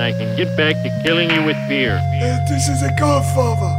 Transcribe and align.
and 0.00 0.14
I 0.14 0.18
can 0.18 0.34
get 0.34 0.56
back 0.56 0.76
to 0.82 1.02
killing 1.02 1.30
you 1.30 1.44
with 1.44 1.56
beer. 1.68 1.96
Uh, 1.96 2.44
this 2.48 2.68
is 2.68 2.82
a 2.82 2.92
godfather. 2.92 3.72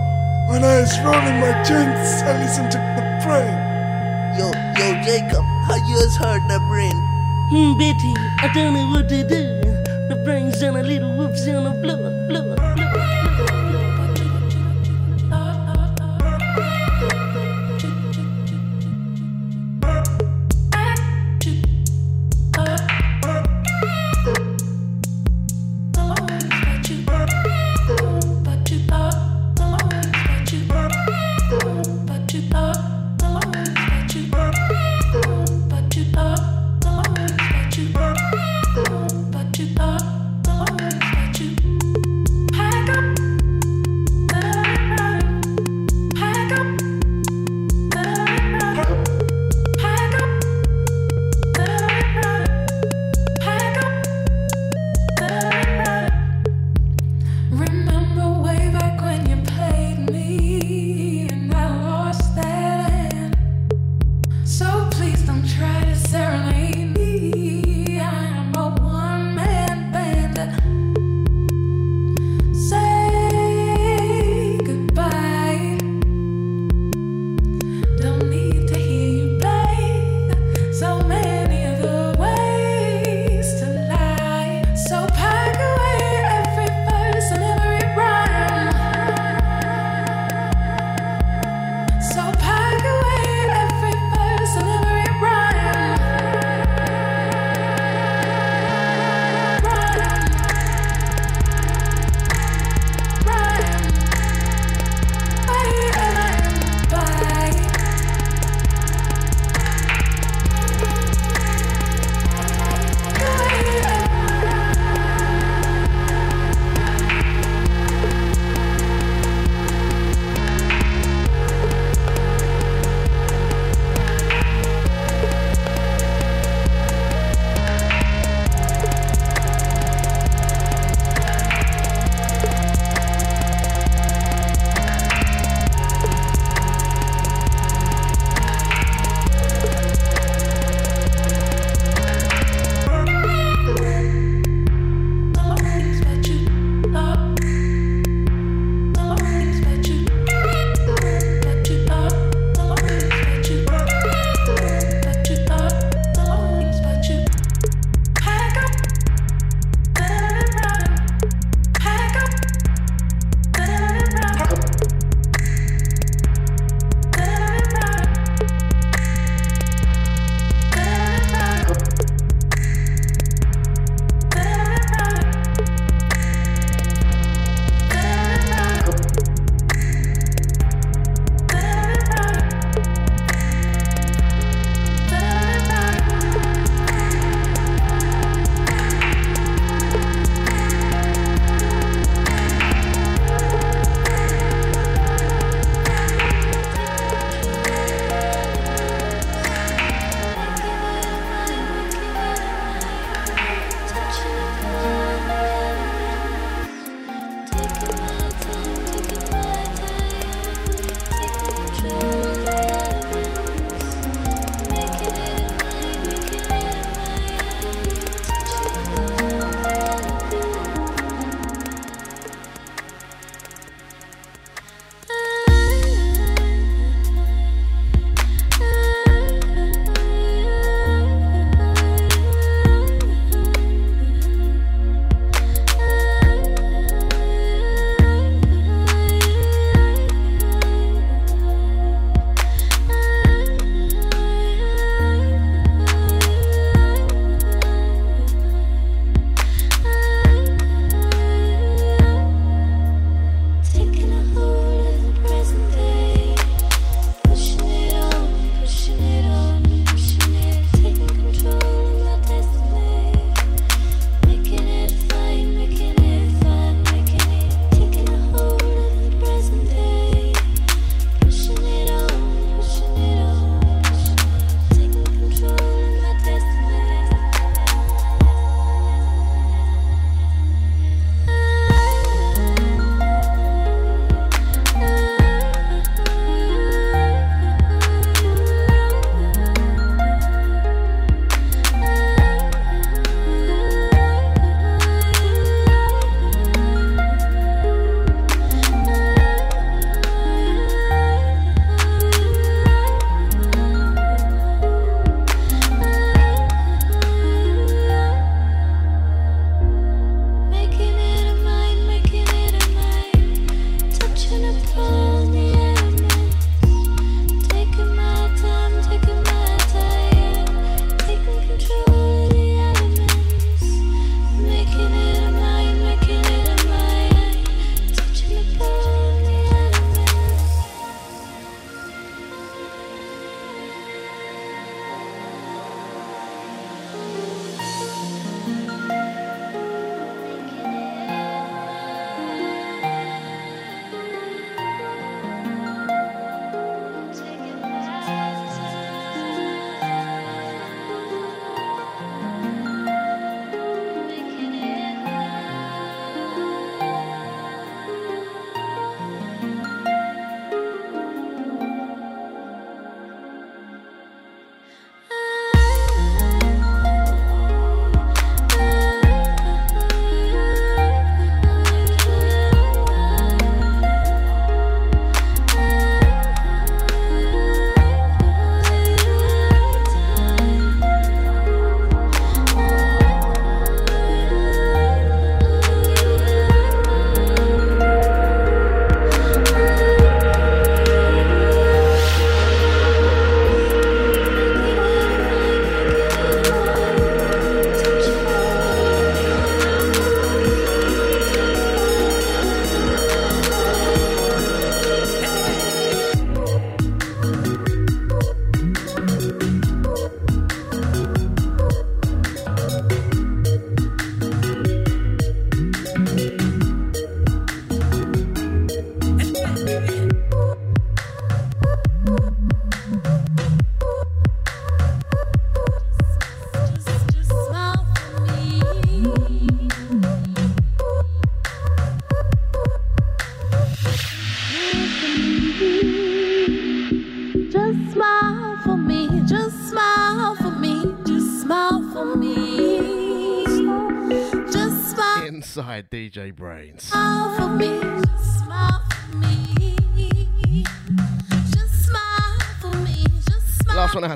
When 0.50 0.64
I 0.64 0.82
was 0.82 0.94
rolling 1.00 1.40
my 1.40 1.54
joints, 1.64 2.22
I 2.22 2.38
listened 2.38 2.72
to 2.74 2.78
the 2.78 3.04
brain. 3.26 3.58
Yo, 4.38 4.48
yo, 4.78 5.02
Jacob, 5.02 5.44
how 5.66 5.78
yours 5.90 6.16
hurt 6.18 6.48
the 6.48 6.60
brain? 6.70 6.96
Hmm, 7.50 7.78
Betty, 7.78 8.14
I 8.40 8.52
don't 8.54 8.74
know 8.74 8.92
what 8.92 9.10
to 9.10 9.24
do. 9.24 9.62
The 10.10 10.22
brains 10.24 10.62
on 10.62 10.76
a 10.76 10.84
little 10.84 11.12
whoops 11.18 11.48
on 11.48 11.64
the 11.64 11.74
floor, 11.82 11.98
floor, 12.30 12.56
floor. 12.56 12.81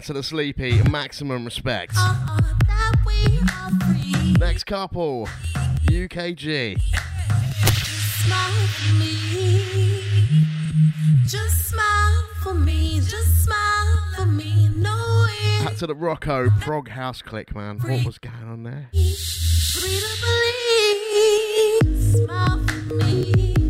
To 0.05 0.13
the 0.13 0.21
sleepy. 0.21 0.81
Maximum 0.83 1.45
respect. 1.45 1.95
Next 4.39 4.65
couple, 4.65 5.27
UKG. 5.85 6.79
Just 11.25 11.69
smile 11.69 12.23
for 12.43 12.53
me, 12.53 12.99
just 12.99 13.43
smile 13.43 14.03
for 14.15 14.25
me. 14.27 14.69
No 14.75 15.27
Out 15.61 15.77
to 15.77 15.87
the 15.87 15.95
Rocco 15.95 16.51
Prog 16.59 16.89
House 16.89 17.23
click, 17.23 17.55
man. 17.55 17.79
What 17.79 18.05
was 18.05 18.19
going 18.19 18.43
on 18.43 18.61
there? 18.63 18.89
free 18.93 19.99
to 19.99 20.07
believe. 21.81 22.13
Smile 22.13 22.59
for 22.59 22.93
me. 22.93 23.64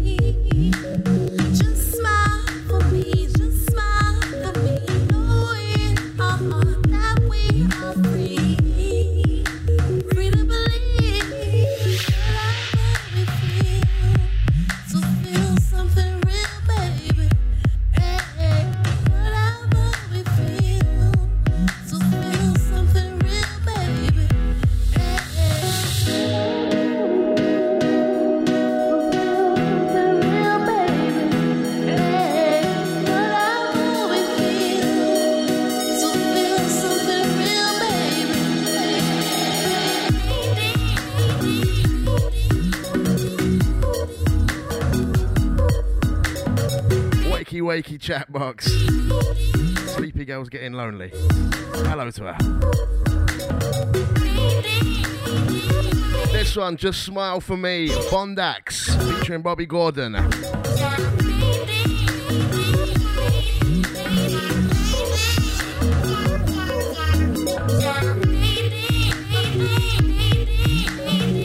Wakey 47.76 48.00
chat 48.00 48.32
box. 48.32 48.72
Sleepy 49.96 50.24
girl's 50.24 50.48
getting 50.48 50.72
lonely. 50.72 51.12
Hello 51.84 52.10
to 52.10 52.24
her. 52.24 52.38
This 56.32 56.56
one, 56.56 56.78
just 56.78 57.04
smile 57.04 57.42
for 57.42 57.58
me. 57.58 57.90
Bondax 57.90 58.96
featuring 59.20 59.42
Bobby 59.42 59.66
Gordon. 59.66 60.14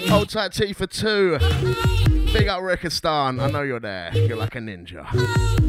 Hold 0.09 0.29
tight 0.29 0.53
T 0.53 0.73
for 0.75 0.87
two. 0.87 1.39
Big 2.33 2.47
up 2.47 2.61
Rikistan. 2.61 3.43
I 3.43 3.51
know 3.51 3.63
you're 3.63 3.81
there. 3.81 4.17
You're 4.17 4.37
like 4.37 4.55
a 4.55 4.61
ninja. 4.61 5.60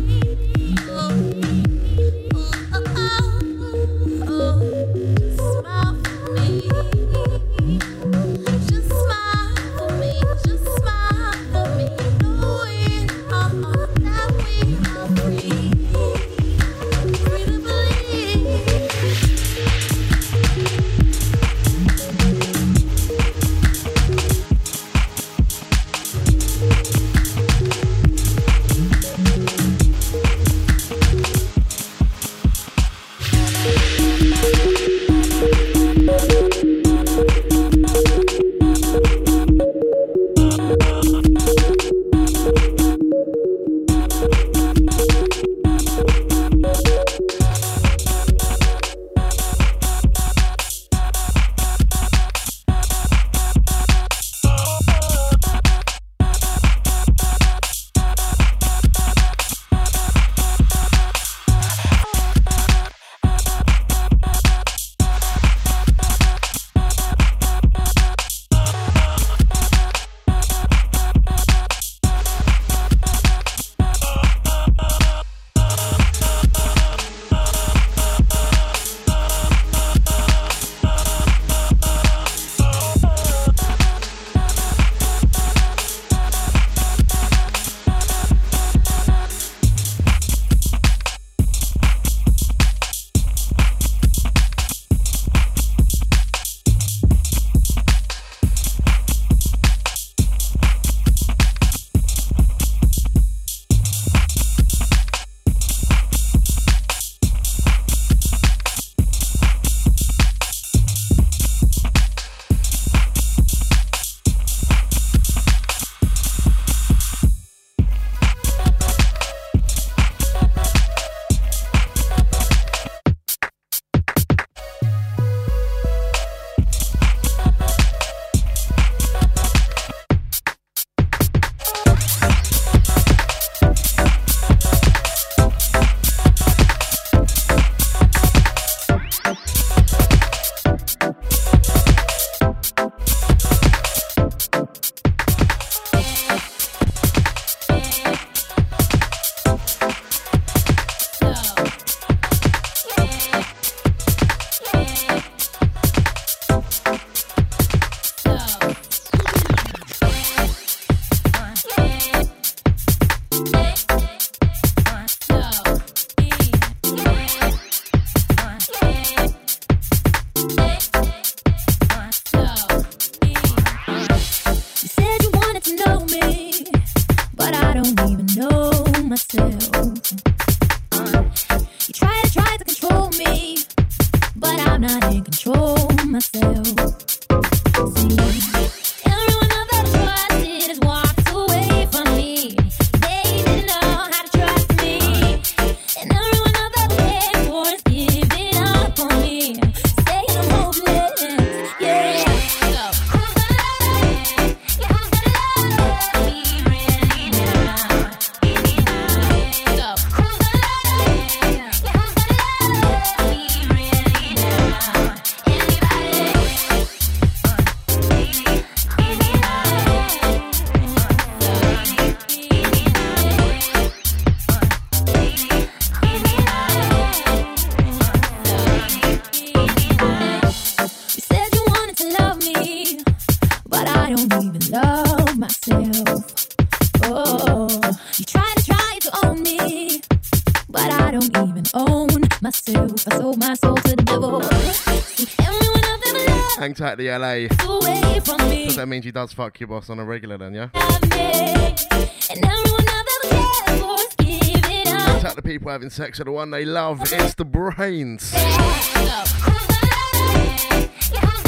Out 246.82 246.98
the 246.98 247.10
LA. 247.10 247.48
away 247.68 248.20
from 248.20 248.50
me. 248.50 248.64
Because 248.64 248.76
that 248.78 248.88
means 248.88 249.06
he 249.06 249.12
does 249.12 249.34
fuck 249.34 249.60
your 249.60 249.68
boss 249.68 249.90
on 249.90 250.00
a 250.00 250.06
regular 250.06 250.38
then, 250.38 250.54
yeah? 250.54 250.70
And 250.74 252.46
everyone 252.46 252.86
I've 252.88 253.08
ever 253.08 253.30
cared 253.30 253.80
for 253.80 253.96
is 254.00 254.16
give 254.18 254.66
it 254.66 254.88
up. 254.88 255.22
Shout 255.22 255.26
out 255.26 255.36
to 255.36 255.42
people 255.42 255.72
having 255.72 255.90
sex 255.90 256.20
with 256.20 256.26
the 256.26 256.32
one 256.32 256.52
they 256.52 256.66
love. 256.66 257.02
It's 257.12 257.36
the 257.36 257.46
brains. 257.46 258.32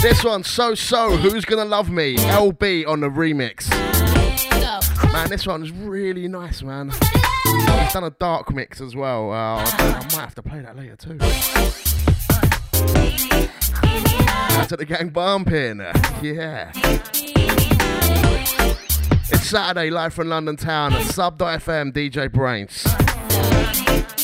This 0.01 0.23
one, 0.23 0.43
so 0.43 0.75
so. 0.75 1.15
Who's 1.15 1.45
gonna 1.45 1.63
love 1.63 1.89
me? 1.89 2.17
LB 2.17 2.85
on 2.87 2.99
the 2.99 3.07
remix. 3.07 3.69
Man, 5.13 5.29
this 5.29 5.47
one's 5.47 5.71
really 5.71 6.27
nice, 6.27 6.61
man. 6.61 6.91
He's 6.91 7.93
done 7.93 8.03
a 8.03 8.09
dark 8.09 8.53
mix 8.53 8.81
as 8.81 8.95
well. 8.97 9.31
Uh, 9.31 9.63
I 9.63 9.63
I 9.79 10.03
might 10.03 10.11
have 10.13 10.35
to 10.35 10.43
play 10.43 10.59
that 10.59 10.75
later 10.75 10.97
too. 10.97 11.17
To 14.69 14.77
the 14.77 14.85
gang 14.85 15.09
bumping. 15.09 15.79
Yeah. 16.21 16.71
It's 19.29 19.49
Saturday, 19.49 19.89
live 19.89 20.13
from 20.13 20.29
London 20.29 20.55
town. 20.55 20.93
Sub.fm, 21.03 21.91
DJ 21.91 22.29
BrainZ. 22.29 24.22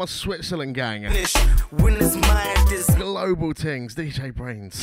my 0.00 0.06
Switzerland 0.06 0.74
gang. 0.74 1.02
Global 2.96 3.52
things, 3.52 3.94
DJ 3.94 4.32
BrainZ. 4.32 4.80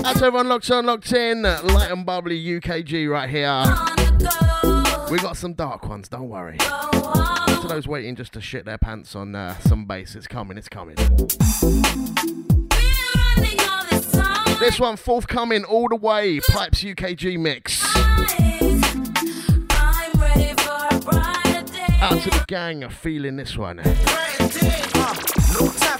That's 0.00 0.22
everyone 0.22 0.48
locked 0.48 0.70
on, 0.70 0.86
locked 0.86 1.12
in. 1.12 1.42
Light 1.42 1.90
and 1.90 2.06
bubbly 2.06 2.40
UKG 2.40 3.10
right 3.10 3.28
here. 3.28 3.64
We 5.10 5.18
got 5.18 5.36
some 5.36 5.54
dark 5.54 5.88
ones, 5.88 6.08
don't 6.08 6.28
worry. 6.28 6.58
To 6.58 7.66
those 7.68 7.88
waiting 7.88 8.14
just 8.14 8.32
to 8.34 8.40
shit 8.40 8.64
their 8.64 8.78
pants 8.78 9.16
on 9.16 9.34
uh, 9.34 9.58
some 9.58 9.84
bass, 9.84 10.14
it's 10.14 10.28
coming, 10.28 10.56
it's 10.56 10.68
coming. 10.68 10.94
This 14.60 14.78
one 14.78 14.96
forthcoming 14.96 15.64
all 15.64 15.88
the 15.88 15.96
way, 15.96 16.38
Pipes 16.38 16.84
UKG 16.84 17.40
mix. 17.40 17.83
Out 22.04 22.20
to 22.20 22.28
the 22.28 22.44
gang 22.48 22.86
feeling 22.90 23.36
this 23.36 23.56
one. 23.56 23.78
Eh? 23.78 25.93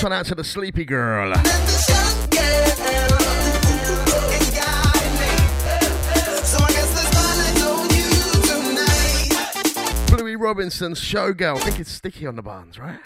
This 0.00 0.04
one 0.04 0.14
out 0.14 0.24
to 0.28 0.34
the 0.34 0.44
sleepy 0.44 0.86
girl. 0.86 1.34
Bluey 10.06 10.36
Robinson, 10.36 10.94
showgirl. 10.94 11.56
I 11.56 11.60
think 11.60 11.80
it's 11.80 11.92
sticky 11.92 12.26
on 12.26 12.36
the 12.36 12.40
buns, 12.40 12.78
right? 12.78 12.99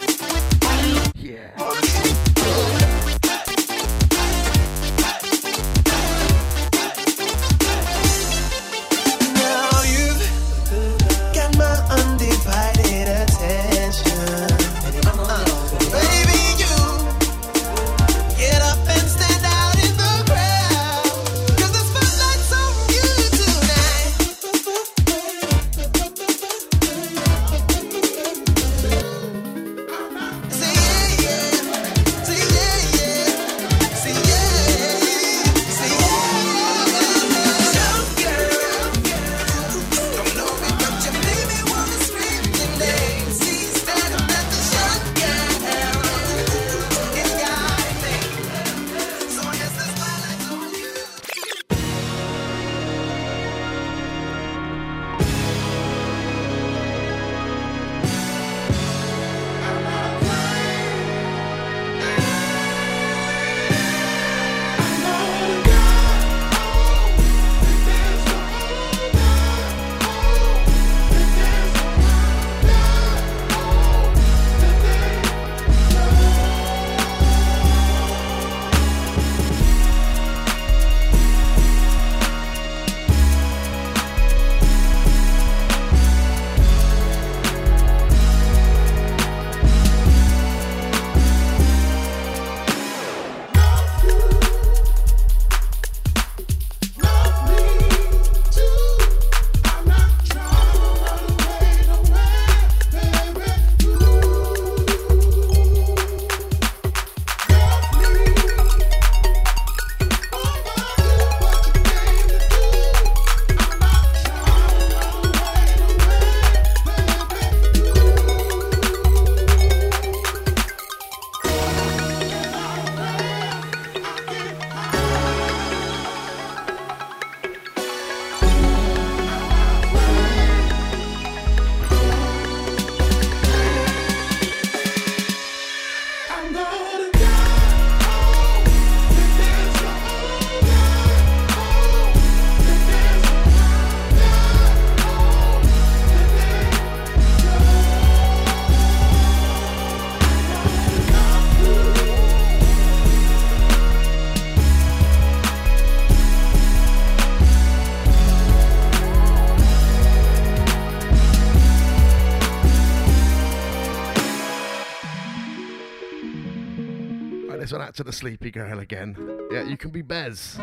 sleepy 168.15 168.53
girl 168.53 168.79
again. 168.79 169.17
Yeah, 169.51 169.65
you 169.65 169.77
can 169.77 169.91
be 169.91 170.01
Bez. 170.01 170.57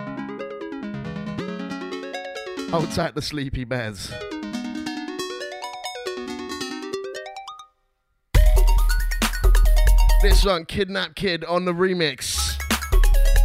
Outside 2.73 3.13
the 3.13 3.21
sleepy 3.21 3.65
Bez. 3.65 4.09
This 10.21 10.45
one, 10.45 10.65
Kidnap 10.65 11.15
Kid 11.15 11.43
on 11.43 11.65
the 11.65 11.73
remix. 11.73 12.57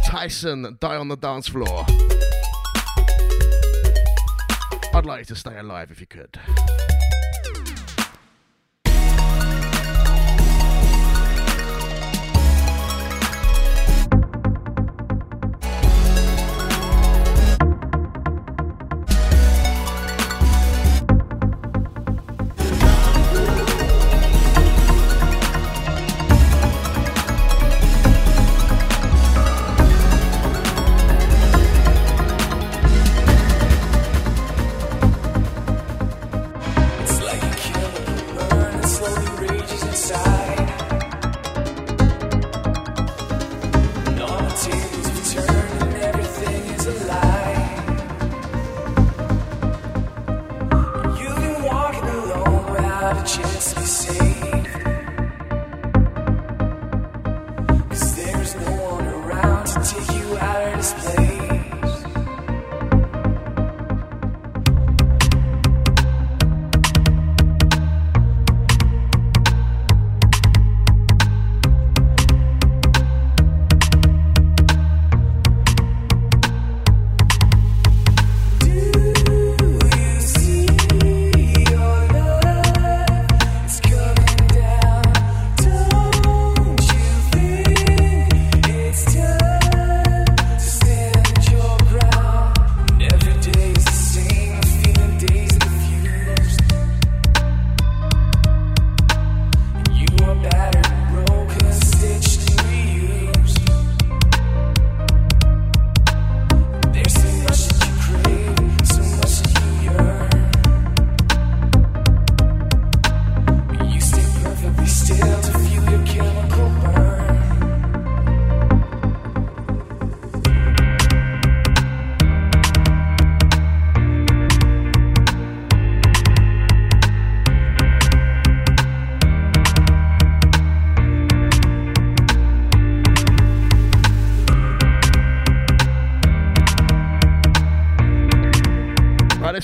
Tyson, 0.05 0.77
die 0.79 0.95
on 0.95 1.09
the 1.09 1.17
dance 1.17 1.49
floor. 1.49 1.85
I'd 4.93 5.05
like 5.05 5.19
you 5.19 5.25
to 5.25 5.35
stay 5.35 5.57
alive 5.57 5.91
if 5.91 5.99
you 5.99 6.07
could. 6.07 6.39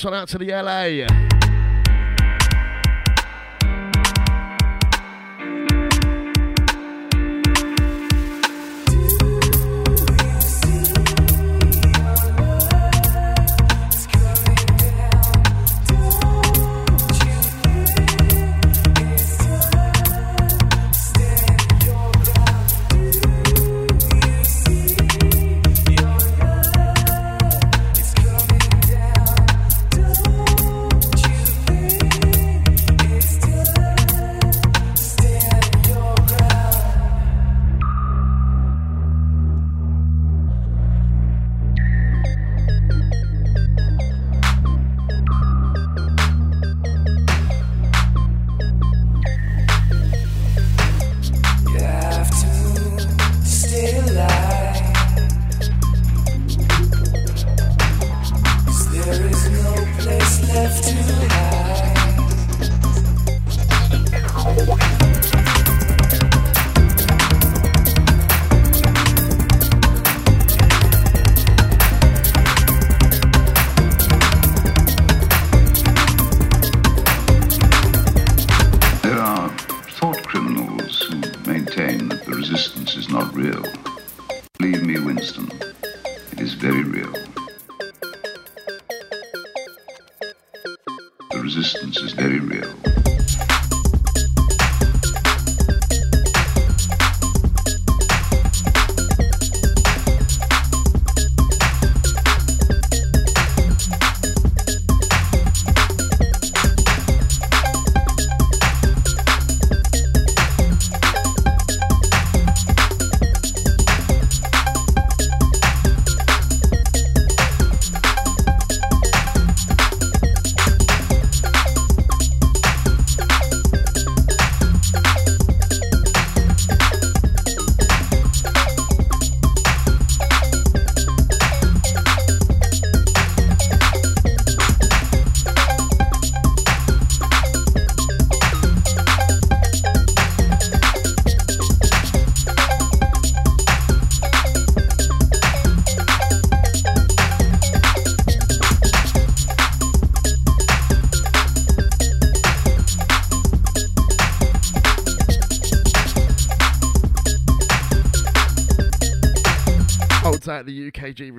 one 0.03 0.13
out 0.13 0.27
to 0.27 0.37
the 0.37 0.51
LA. 0.51 1.42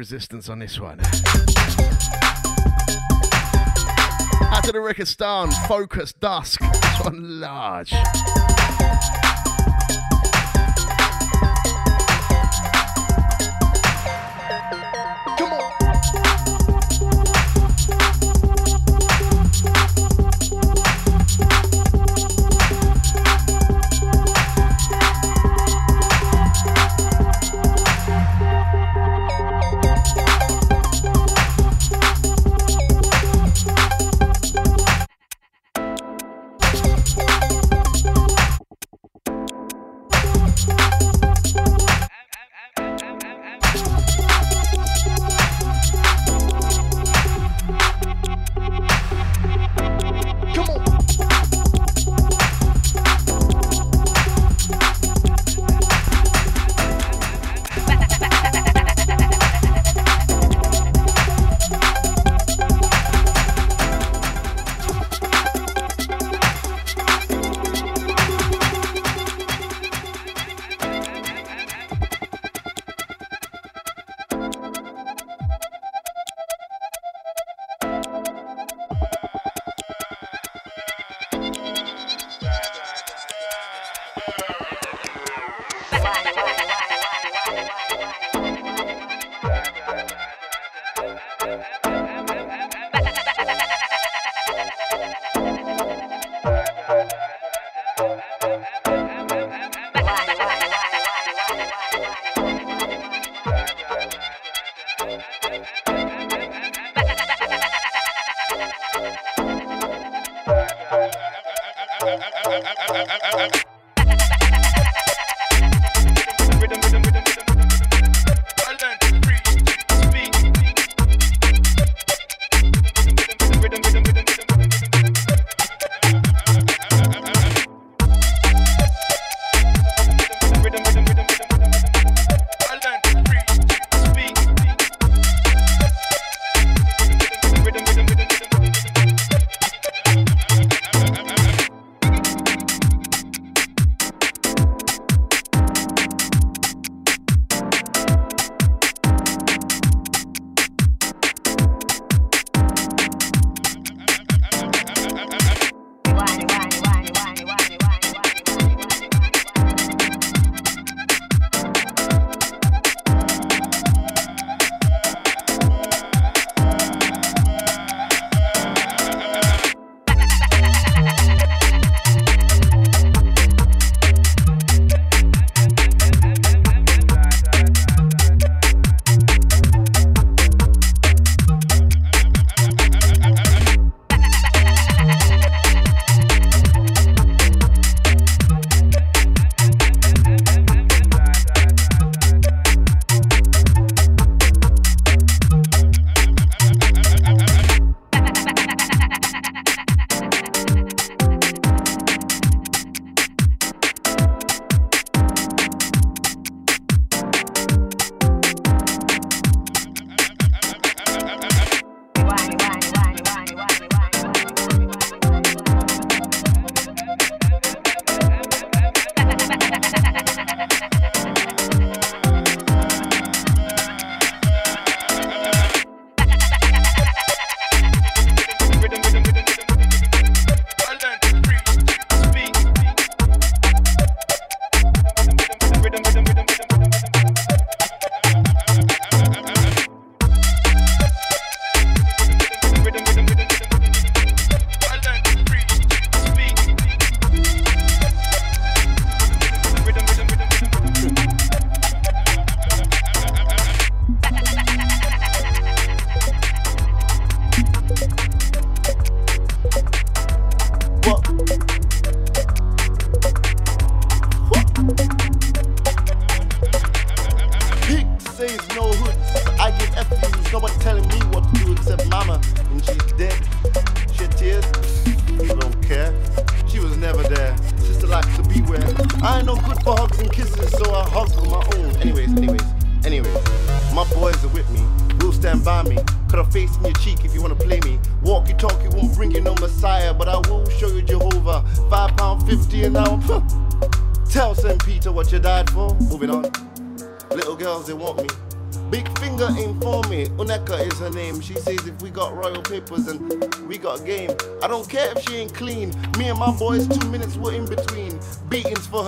resistance 0.04 0.50
on 0.50 0.58
this 0.58 0.78
one. 0.78 0.98
The 4.64 4.80
Rickistan, 4.80 5.50
Focus, 5.66 6.12
Dusk. 6.12 6.60
This 6.60 7.00
one 7.00 7.40
large. 7.40 7.94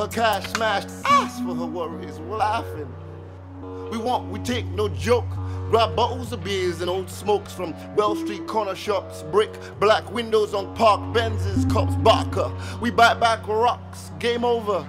Her 0.06 0.12
cash, 0.12 0.46
smashed 0.52 0.88
ass 1.04 1.40
for 1.40 1.54
her 1.54 1.66
worries. 1.66 2.18
Laughing. 2.20 2.92
We 3.90 3.98
want, 3.98 4.30
we 4.30 4.38
take 4.40 4.66
no 4.66 4.88
joke. 4.88 5.28
Grab 5.70 5.96
bottles 5.96 6.32
of 6.32 6.44
beers 6.44 6.80
and 6.80 6.88
old 6.88 7.10
smokes 7.10 7.52
from 7.52 7.74
Well 7.96 8.14
Street 8.14 8.46
corner 8.46 8.76
shops, 8.76 9.24
brick, 9.24 9.50
black 9.80 10.08
windows 10.12 10.54
on 10.54 10.74
park 10.76 11.00
Benz's, 11.12 11.64
cops, 11.72 11.94
Barker. 11.96 12.52
We 12.80 12.90
bite 12.90 13.18
back 13.18 13.46
rocks, 13.48 14.12
game 14.18 14.44
over. 14.44 14.86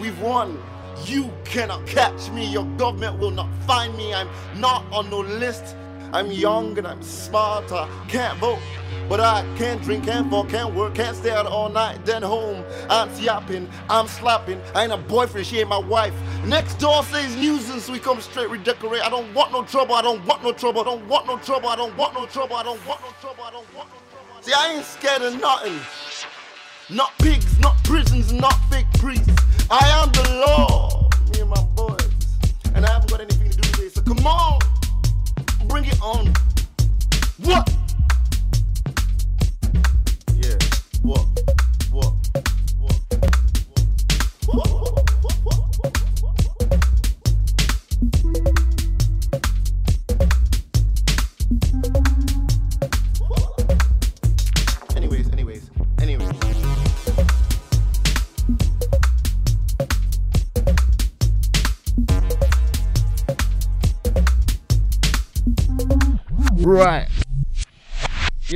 We've 0.00 0.18
won. 0.20 0.62
You 1.04 1.30
cannot 1.44 1.86
catch 1.86 2.30
me. 2.30 2.46
Your 2.46 2.64
government 2.76 3.18
will 3.18 3.30
not 3.30 3.48
find 3.66 3.94
me. 3.96 4.14
I'm 4.14 4.28
not 4.56 4.84
on 4.92 5.10
no 5.10 5.20
list. 5.20 5.76
I'm 6.12 6.30
young 6.30 6.76
and 6.76 6.86
I'm 6.86 7.02
smart. 7.02 7.70
I 7.72 7.88
can't 8.08 8.38
vote, 8.38 8.58
but 9.08 9.20
I 9.20 9.42
can 9.56 9.78
drink, 9.78 10.04
can't 10.04 10.28
fall, 10.28 10.44
can't 10.44 10.74
work, 10.74 10.94
can't 10.94 11.16
stay 11.16 11.30
out 11.30 11.46
all 11.46 11.68
night. 11.68 12.04
Then 12.04 12.22
home, 12.22 12.59
I'm 12.90 13.08
yapping, 13.20 13.68
I'm 13.88 14.08
slapping. 14.08 14.60
I 14.74 14.82
ain't 14.82 14.92
a 14.92 14.96
boyfriend, 14.96 15.46
she 15.46 15.60
ain't 15.60 15.68
my 15.68 15.78
wife. 15.78 16.12
Next 16.44 16.74
door 16.74 17.04
says 17.04 17.36
nuisance, 17.36 17.84
so 17.84 17.92
we 17.92 18.00
come 18.00 18.20
straight 18.20 18.50
redecorate. 18.50 19.02
I 19.02 19.08
don't 19.08 19.32
want 19.32 19.52
no 19.52 19.62
trouble. 19.62 19.94
I 19.94 20.02
don't 20.02 20.24
want 20.26 20.42
no 20.42 20.52
trouble. 20.52 20.80
I 20.80 20.84
don't 20.84 21.06
want 21.06 21.26
no 21.26 21.38
trouble. 21.38 21.68
I 21.68 21.76
don't 21.76 21.96
want 21.96 22.14
no 22.14 22.26
trouble. 22.26 22.56
I 22.56 22.64
don't 22.64 22.84
want 22.86 23.00
no 23.02 23.08
trouble. 23.20 23.44
I 23.44 23.50
don't 23.52 23.74
want 23.74 23.88
no 23.90 23.96
trouble. 24.10 24.42
See, 24.42 24.52
I 24.52 24.74
ain't 24.74 24.84
scared 24.84 25.22
of 25.22 25.40
nothing. 25.40 25.78
Not 26.90 27.16
pigs, 27.18 27.60
not 27.60 27.82
prisons, 27.84 28.32
not 28.32 28.58
fake 28.70 28.86
priests. 28.94 29.30
I 29.70 29.86
am 30.02 30.10
the 30.10 30.44
law. 30.44 31.08
Me 31.32 31.42
and 31.42 31.50
my 31.50 31.62
boys. 31.76 32.08
And 32.74 32.84
I 32.84 32.90
haven't 32.90 33.08
got 33.08 33.20
anything 33.20 33.50
to 33.50 33.56
do 33.56 33.70
with 33.70 33.86
it. 33.86 33.94
So 33.94 34.02
come 34.02 34.26
on. 34.26 34.58
Bring 35.68 35.84
it 35.84 36.02
on. 36.02 36.32
What? 37.44 37.69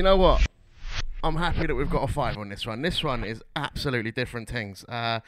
Know 0.04 0.16
what? 0.18 0.46
I'm 1.22 1.36
happy 1.36 1.66
that 1.66 1.74
we've 1.74 1.88
got 1.88 2.08
a 2.08 2.12
five 2.12 2.36
on 2.36 2.50
this 2.50 2.66
one. 2.66 2.82
This 2.82 3.02
one 3.02 3.24
is 3.24 3.42
absolutely 3.56 4.12
different 4.12 4.50
things. 4.50 4.84
Uh, 4.84 5.20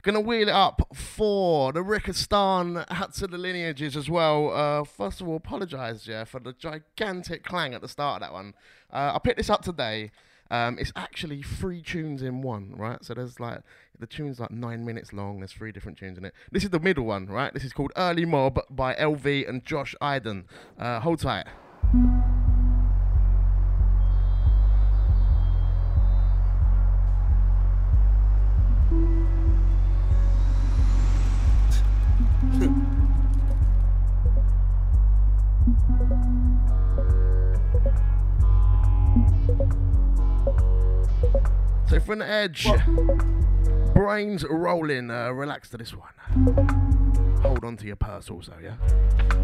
gonna 0.00 0.20
wheel 0.20 0.48
it 0.48 0.54
up 0.54 0.88
for 0.94 1.74
the 1.74 1.80
Rickistan 1.80 2.86
out 2.90 3.12
to 3.16 3.26
the 3.26 3.36
lineages 3.36 3.98
as 3.98 4.08
well. 4.08 4.50
Uh, 4.50 4.84
first 4.84 5.20
of 5.20 5.28
all, 5.28 5.36
apologise, 5.36 6.08
yeah, 6.08 6.24
for 6.24 6.40
the 6.40 6.54
gigantic 6.54 7.44
clang 7.44 7.74
at 7.74 7.82
the 7.82 7.88
start 7.88 8.22
of 8.22 8.28
that 8.28 8.32
one. 8.32 8.54
Uh, 8.90 9.12
I 9.14 9.18
picked 9.18 9.36
this 9.36 9.50
up 9.50 9.62
today. 9.62 10.10
Um, 10.50 10.78
it's 10.78 10.92
actually 10.96 11.42
three 11.42 11.82
tunes 11.82 12.22
in 12.22 12.40
one, 12.40 12.72
right? 12.76 13.04
So 13.04 13.12
there's 13.12 13.38
like 13.38 13.60
the 13.98 14.06
tune's 14.06 14.40
like 14.40 14.50
nine 14.50 14.86
minutes 14.86 15.12
long. 15.12 15.40
There's 15.40 15.52
three 15.52 15.70
different 15.70 15.98
tunes 15.98 16.16
in 16.16 16.24
it. 16.24 16.32
This 16.50 16.64
is 16.64 16.70
the 16.70 16.80
middle 16.80 17.04
one, 17.04 17.26
right? 17.26 17.52
This 17.52 17.64
is 17.64 17.74
called 17.74 17.92
Early 17.94 18.24
Mob 18.24 18.58
by 18.70 18.94
LV 18.94 19.46
and 19.46 19.62
Josh 19.66 19.94
Iden. 20.00 20.46
Uh, 20.78 21.00
hold 21.00 21.20
tight. 21.20 21.44
The 41.94 42.28
edge, 42.28 42.64
BrainZ 43.94 44.44
rolling. 44.50 45.12
Uh, 45.12 45.30
relax 45.30 45.70
to 45.70 45.76
this 45.76 45.94
one. 45.94 47.38
Hold 47.40 47.64
on 47.64 47.76
to 47.76 47.86
your 47.86 47.94
purse 47.94 48.28
also, 48.30 48.52
yeah. 48.60 48.74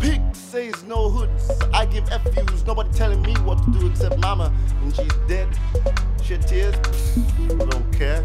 Pig 0.01 0.20
says 0.34 0.82
no 0.82 1.09
hoods. 1.11 1.48
I 1.72 1.86
give 1.86 2.09
FUs. 2.09 2.66
Nobody 2.66 2.90
telling 2.90 3.22
me 3.22 3.34
what 3.44 3.62
to 3.64 3.78
do 3.78 3.86
except 3.86 4.18
mama. 4.18 4.53
And 4.82 4.94
she's 4.94 5.12
dead. 5.28 5.48
Shed 6.24 6.46
tears. 6.48 6.74
I 7.51 7.64
don't 7.66 7.92
care. 7.92 8.24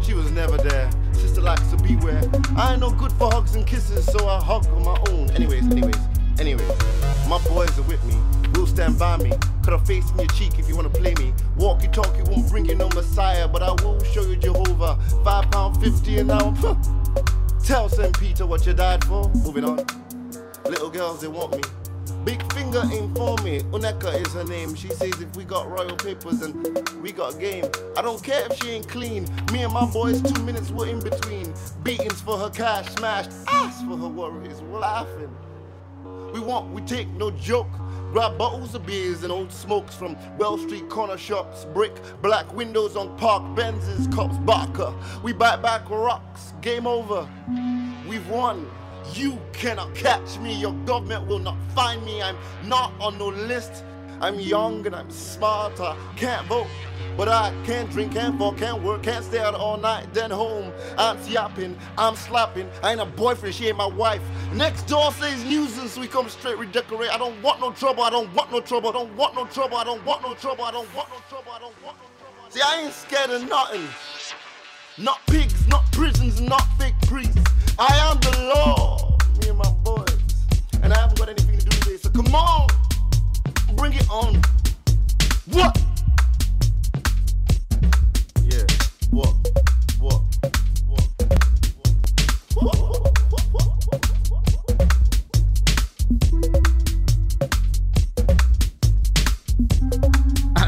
She 0.00 0.14
was 0.14 0.30
never 0.30 0.56
there. 0.56 0.88
Sister 1.12 1.40
likes 1.40 1.66
to 1.72 1.76
beware. 1.78 2.22
I 2.56 2.72
ain't 2.72 2.80
no 2.80 2.92
good 2.92 3.12
for 3.14 3.28
hugs 3.28 3.56
and 3.56 3.66
kisses, 3.66 4.06
so 4.06 4.28
I 4.28 4.40
hug 4.40 4.66
on 4.68 4.84
my 4.84 4.96
own. 5.10 5.30
Anyways, 5.32 5.64
anyways, 5.64 5.98
anyways. 6.38 6.68
My 7.28 7.38
boys 7.48 7.76
are 7.76 7.82
with 7.82 8.02
me. 8.04 8.43
Stand 8.74 8.98
by 8.98 9.16
me. 9.18 9.30
Cut 9.62 9.74
a 9.74 9.78
face 9.78 10.10
in 10.10 10.18
your 10.18 10.26
cheek 10.30 10.58
if 10.58 10.68
you 10.68 10.74
wanna 10.74 10.90
play 10.90 11.14
me. 11.14 11.32
Walkie 11.56 11.86
talkie 11.86 12.22
won't 12.28 12.50
bring 12.50 12.64
you 12.64 12.74
no 12.74 12.88
messiah, 12.88 13.46
but 13.46 13.62
I 13.62 13.70
will 13.70 14.02
show 14.02 14.22
you 14.22 14.34
Jehovah. 14.34 14.98
Five 15.22 15.48
pound 15.52 15.80
fifty 15.80 16.18
an 16.18 16.32
hour. 16.32 16.52
Tell 17.62 17.88
St. 17.88 18.18
Peter 18.18 18.44
what 18.46 18.66
you 18.66 18.72
died 18.72 19.04
for. 19.04 19.28
Moving 19.44 19.64
on. 19.64 19.86
Little 20.64 20.90
girls, 20.90 21.20
they 21.20 21.28
want 21.28 21.52
me. 21.52 21.62
Big 22.24 22.52
finger 22.52 22.82
ain't 22.92 23.16
for 23.16 23.36
me. 23.44 23.60
Uneka 23.60 24.12
is 24.26 24.32
her 24.32 24.42
name. 24.42 24.74
She 24.74 24.88
says 24.88 25.20
if 25.20 25.36
we 25.36 25.44
got 25.44 25.70
royal 25.70 25.94
papers 25.94 26.42
and 26.42 26.76
we 27.00 27.12
got 27.12 27.36
a 27.36 27.38
game. 27.38 27.66
I 27.96 28.02
don't 28.02 28.24
care 28.24 28.44
if 28.50 28.60
she 28.60 28.70
ain't 28.70 28.88
clean. 28.88 29.28
Me 29.52 29.62
and 29.62 29.72
my 29.72 29.86
boys, 29.86 30.20
two 30.20 30.42
minutes 30.42 30.72
were 30.72 30.88
in 30.88 30.98
between. 30.98 31.54
Beatings 31.84 32.20
for 32.20 32.36
her 32.36 32.50
cash, 32.50 32.88
smashed 32.96 33.30
ass 33.46 33.82
for 33.82 33.96
her 33.96 34.08
worries. 34.08 34.60
We're 34.62 34.80
laughing. 34.80 35.32
We 36.32 36.40
want, 36.40 36.72
we 36.72 36.82
take 36.82 37.08
no 37.10 37.30
joke. 37.30 37.68
Grab 38.14 38.38
bottles 38.38 38.76
of 38.76 38.86
beers 38.86 39.24
and 39.24 39.32
old 39.32 39.50
smokes 39.50 39.96
from 39.96 40.16
Well 40.38 40.56
Street 40.56 40.88
corner 40.88 41.18
shops, 41.18 41.64
brick, 41.74 41.92
black 42.22 42.54
windows 42.54 42.94
on 42.94 43.18
park 43.18 43.56
Benz's, 43.56 44.06
cops, 44.14 44.38
Barker. 44.38 44.94
We 45.24 45.32
bite 45.32 45.60
back 45.62 45.90
rocks, 45.90 46.52
game 46.60 46.86
over. 46.86 47.28
We've 48.08 48.28
won. 48.28 48.70
You 49.14 49.36
cannot 49.52 49.96
catch 49.96 50.38
me. 50.38 50.54
Your 50.54 50.74
government 50.84 51.26
will 51.26 51.40
not 51.40 51.56
find 51.74 52.04
me. 52.04 52.22
I'm 52.22 52.36
not 52.64 52.92
on 53.00 53.18
no 53.18 53.30
list. 53.30 53.82
I'm 54.20 54.38
young 54.38 54.86
and 54.86 54.94
I'm 54.94 55.10
smart. 55.10 55.80
I 55.80 55.96
can't 56.14 56.46
vote, 56.46 56.68
but 57.16 57.28
I 57.28 57.54
can't 57.64 57.90
drink, 57.90 58.12
can't 58.12 58.38
fall, 58.38 58.52
can't 58.52 58.82
work, 58.82 59.02
can't 59.02 59.24
stay 59.24 59.38
out 59.38 59.54
all 59.54 59.76
night. 59.76 60.12
Then 60.12 60.30
home, 60.30 60.72
I'm 60.98 61.18
yapping, 61.26 61.76
I'm 61.96 62.16
slapping. 62.16 62.68
I 62.82 62.92
ain't 62.92 63.00
a 63.00 63.06
boyfriend, 63.06 63.54
she 63.54 63.68
ain't 63.68 63.76
my 63.76 63.86
wife. 63.86 64.22
Next 64.52 64.82
door 64.84 65.12
says 65.12 65.44
nuisance, 65.44 65.96
we 65.96 66.06
come 66.06 66.28
straight 66.28 66.58
redecorate. 66.58 67.10
I 67.10 67.18
don't 67.18 67.40
want 67.42 67.60
no 67.60 67.72
trouble, 67.72 68.02
I 68.02 68.10
don't 68.10 68.32
want 68.34 68.50
no 68.50 68.60
trouble, 68.60 68.90
I 68.90 68.92
don't 68.92 69.16
want 69.16 69.34
no 69.34 69.46
trouble, 69.46 69.76
I 69.76 69.84
don't 69.84 70.04
want 70.04 70.22
no 70.22 70.34
trouble, 70.34 70.64
I 70.64 70.70
don't 70.72 70.94
want 70.94 71.08
no 71.10 71.16
trouble, 71.28 71.52
I 71.52 71.58
don't 71.58 71.84
want 71.84 71.98
no 71.98 72.04
trouble. 72.18 72.50
See, 72.50 72.60
I 72.60 72.82
ain't 72.82 72.92
scared 72.92 73.30
of 73.30 73.48
nothing. 73.48 73.86
Not 74.96 75.20
pigs, 75.26 75.66
not 75.68 75.90
prisons, 75.92 76.40
not 76.40 76.64
fake 76.78 76.94
priests. 77.06 77.42
I 77.78 77.96
am 78.10 78.20
the 78.20 78.52
law, 78.54 79.18
me 79.40 79.48
and 79.48 79.58
my 79.58 79.70
boys. 79.82 80.06
And 80.82 80.92
I 80.92 80.98
haven't 80.98 81.18
got 81.18 81.28
anything 81.28 81.58
to 81.58 81.64
do 81.64 81.76
with 81.78 81.94
it, 81.94 82.02
so 82.02 82.10
come 82.10 82.34
on, 82.34 82.68
bring 83.76 83.92
it 83.92 84.08
on. 84.10 84.40
What? 85.46 85.80
Out 89.14 89.22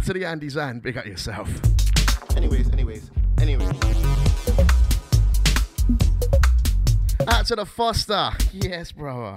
to 0.05 0.13
the 0.13 0.25
Andy 0.25 0.49
Zan, 0.49 0.79
big 0.79 0.97
up 0.97 1.07
yourself. 1.07 1.49
Anyways, 2.37 2.71
anyways, 2.73 3.11
anyways. 3.41 3.69
Out 7.27 7.47
to 7.47 7.57
the 7.57 7.67
Foster. 7.67 8.31
Yes, 8.53 8.93
brother. 8.93 9.37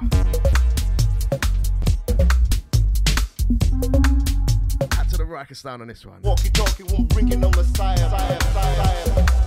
Rakistan 5.29 5.81
on 5.81 5.87
this 5.87 6.05
one. 6.05 6.21
Walkie 6.23 6.49
talkie 6.49 6.83
won't 6.83 7.09
bring 7.09 7.27
no 7.39 7.49
messiah. 7.51 8.09
Messiah, 8.09 8.33
Messiah. 8.35 8.99
Sleepy 9.15 9.38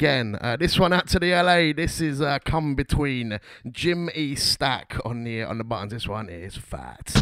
again. 0.00 0.38
Uh, 0.40 0.56
this 0.56 0.78
one 0.78 0.94
out 0.94 1.06
to 1.06 1.18
the 1.18 1.30
LA. 1.30 1.74
This 1.74 2.00
is 2.00 2.22
uh, 2.22 2.38
come 2.42 2.74
between 2.74 3.38
Jim 3.70 4.08
E 4.14 4.34
Stack 4.34 4.96
on 5.04 5.24
the 5.24 5.42
on 5.42 5.58
the 5.58 5.64
buttons. 5.64 5.92
This 5.92 6.08
one 6.08 6.30
is 6.30 6.56
fat. 6.56 7.12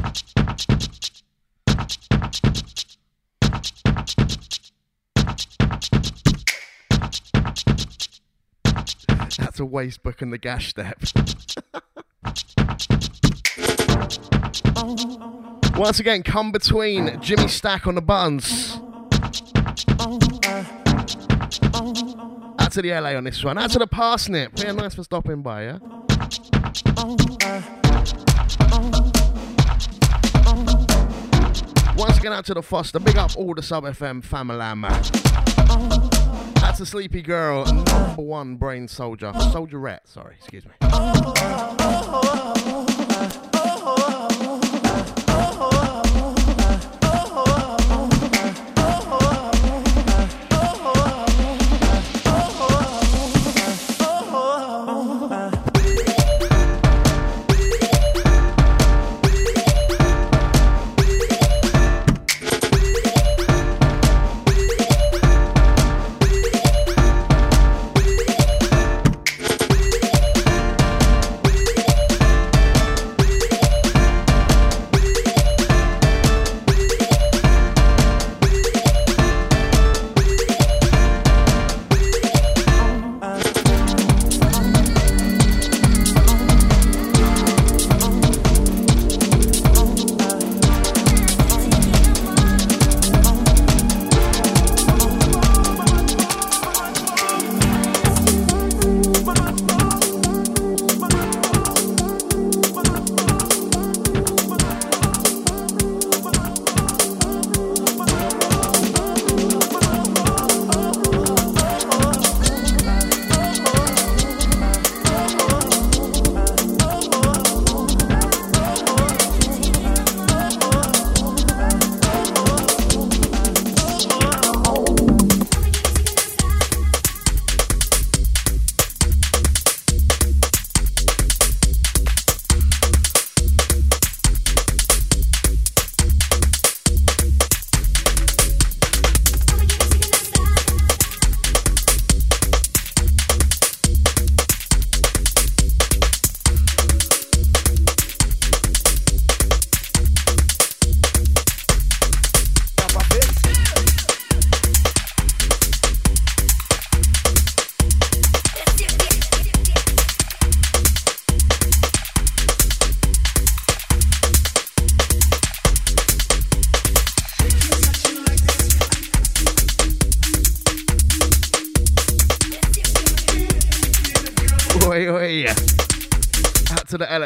That's 9.39 9.59
a 9.59 9.65
waste 9.65 10.05
book 10.05 10.23
and 10.23 10.33
the 10.33 10.39
gash 10.39 10.69
step. 10.69 11.03
Once 15.77 15.99
again, 15.99 16.23
come 16.23 16.53
between 16.53 17.21
Jimmy 17.21 17.49
Stack 17.49 17.89
on 17.89 17.97
the 17.97 18.03
buttons. 18.03 18.79
Out 22.59 22.73
to 22.73 22.83
the 22.83 22.91
LA 22.91 23.15
on 23.15 23.25
this 23.25 23.43
one. 23.43 23.59
Out 23.59 23.71
to 23.71 23.79
the 23.79 23.87
parsnip. 23.87 24.59
Yeah, 24.59 24.73
nice 24.73 24.95
for 24.95 25.03
stopping 25.03 25.43
by, 25.43 25.65
yeah? 25.65 25.79
Once 31.97 32.19
again, 32.19 32.33
out 32.33 32.45
to 32.47 32.55
the 32.55 32.63
Foster. 32.63 32.99
Big 32.99 33.17
up 33.17 33.37
all 33.37 33.55
the 33.55 33.63
Sub 33.63 33.85
FM 33.85 34.23
family. 34.23 34.57
man. 34.57 35.03
That's 36.55 36.81
a 36.81 36.87
sleepy 36.87 37.23
girl, 37.23 37.65
number 37.65 38.23
one 38.23 38.57
brain 38.57 38.89
soldier. 38.89 39.33
Soldierette, 39.33 40.01
sorry, 40.05 40.37
excuse 40.37 40.65
me. 40.65 40.73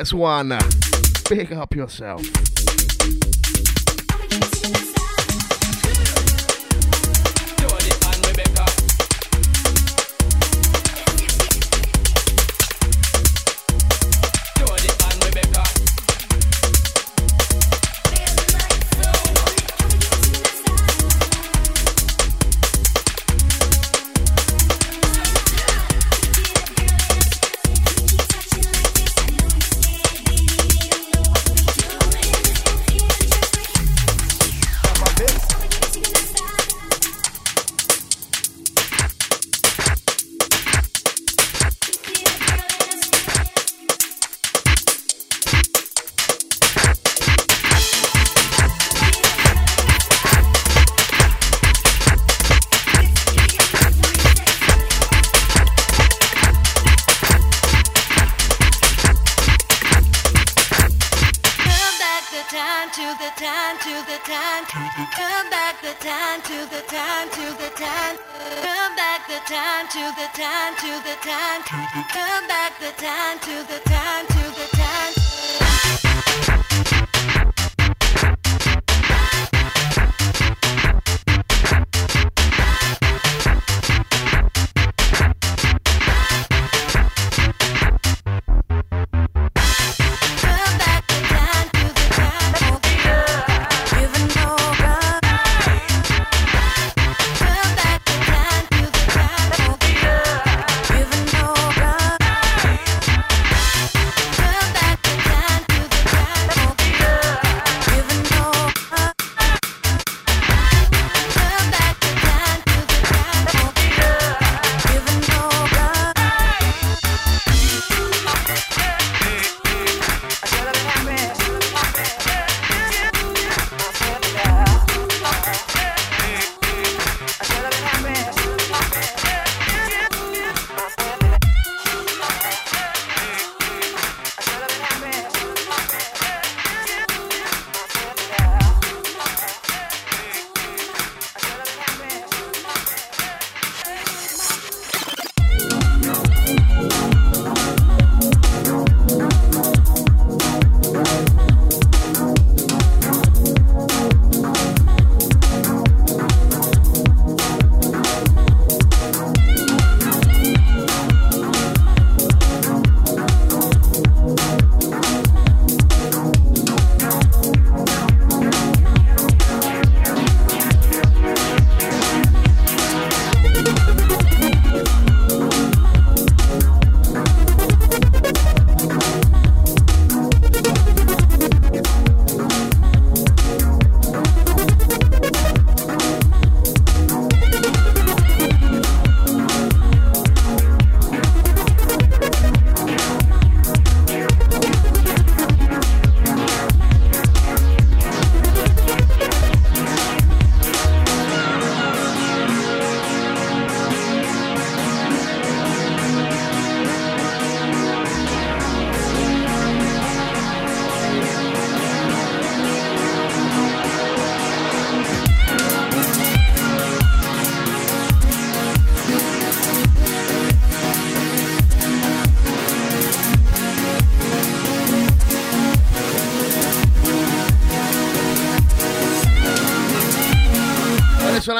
The 0.02 0.16
LS1. 0.16 1.28
Big 1.28 1.52
up 1.52 1.76
yourself. 1.76 2.22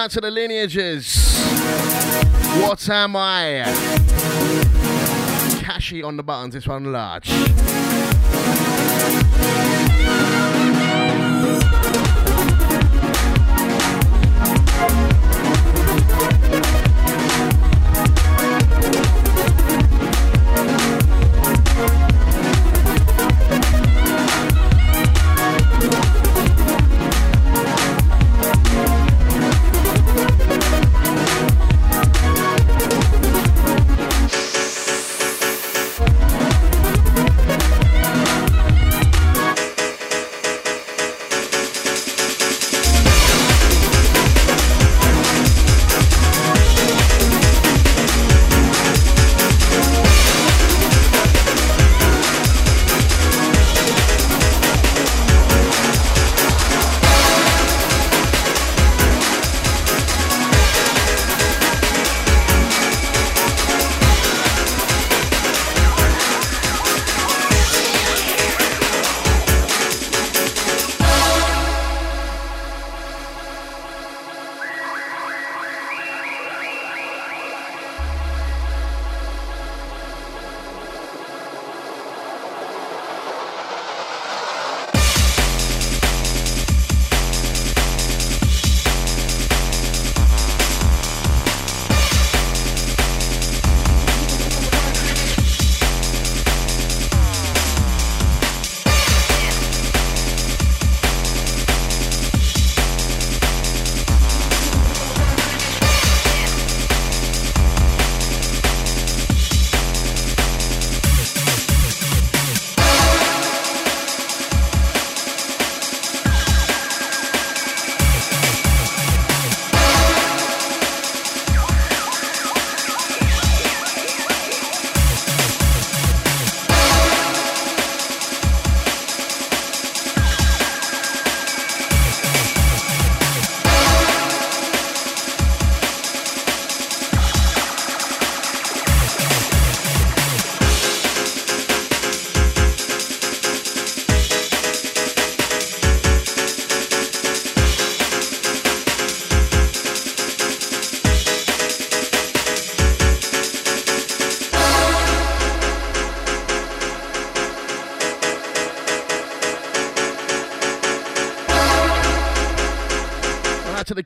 Out 0.03 0.11
to 0.11 0.21
the 0.21 0.31
lineages. 0.33 1.39
What 2.61 2.89
am 2.89 3.15
I? 3.15 3.63
Cashy 5.63 6.03
on 6.03 6.17
the 6.17 6.25
buttons, 6.25 6.55
this 6.55 6.67
one 6.67 6.91
large. 6.91 7.31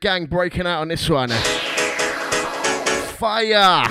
Gang 0.07 0.27
breaking 0.27 0.69
out 0.69 0.83
on 0.83 0.87
this 0.87 1.11
one. 1.11 1.31
Fire! 3.19 3.83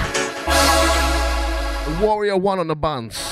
Warrior 1.99 2.38
one 2.38 2.57
on 2.57 2.70
the 2.70 2.76
buns. 2.78 3.24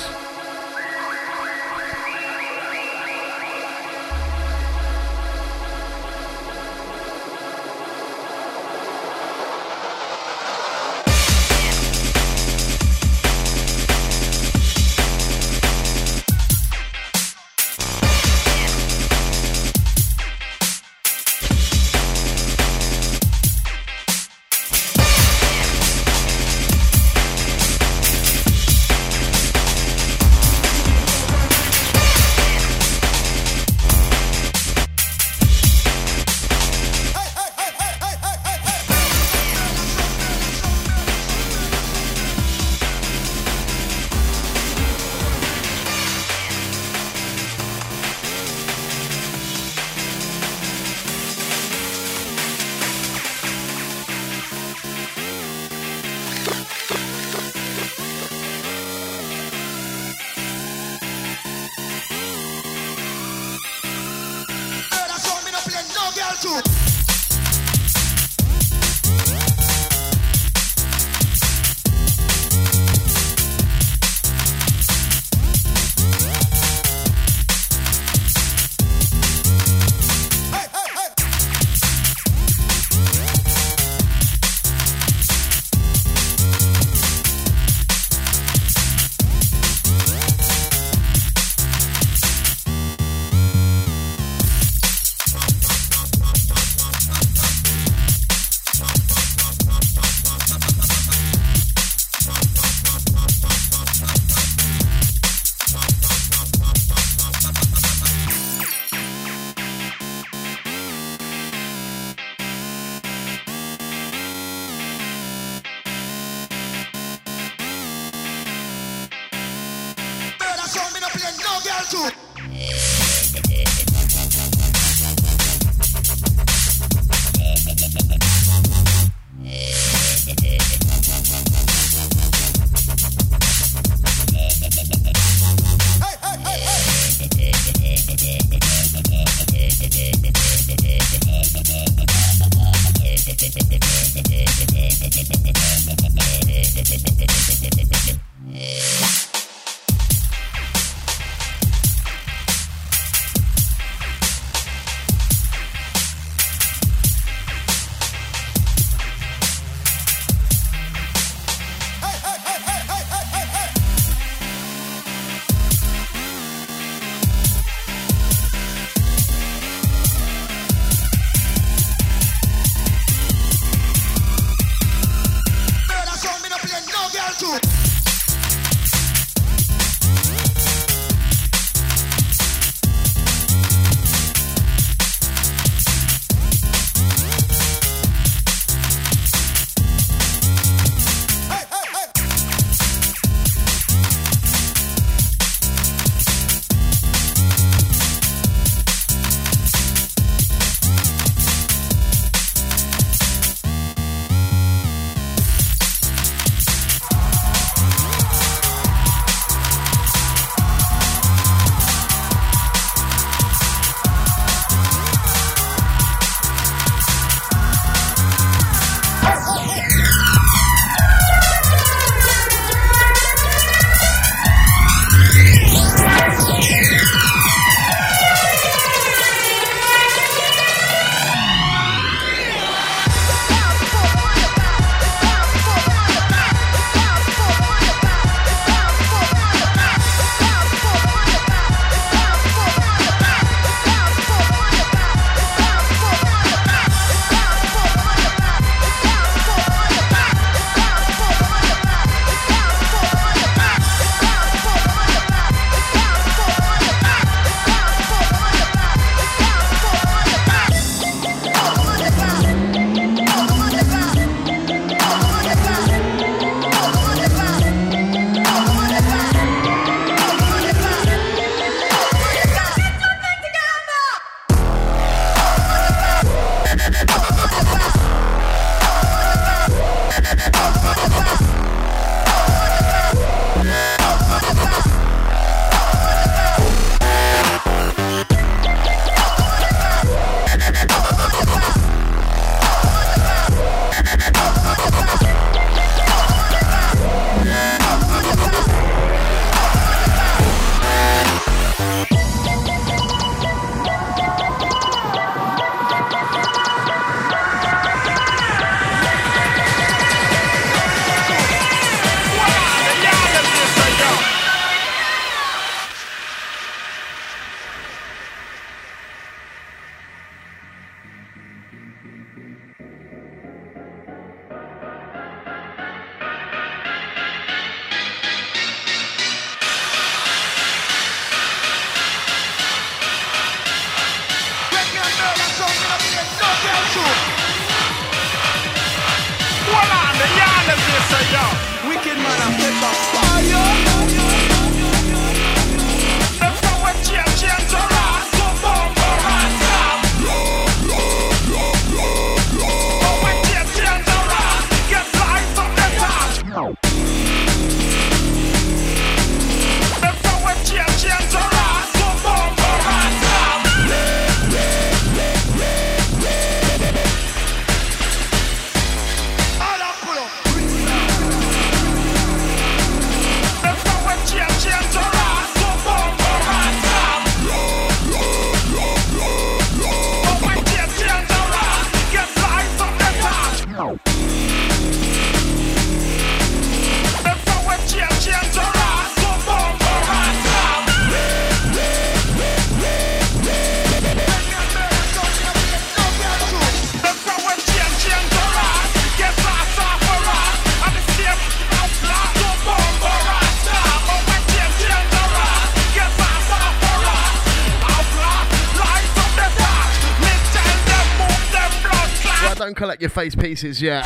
Your 413.00 413.10
face 413.10 413.36
pieces 413.36 413.82
yet. 413.82 414.06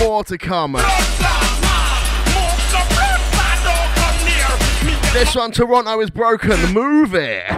More 0.00 0.24
to 0.24 0.38
come. 0.38 0.72
This 5.12 5.34
one, 5.34 5.50
Toronto 5.50 6.00
is 6.00 6.10
broken. 6.10 6.72
Move 6.72 7.14
it. 7.14 7.50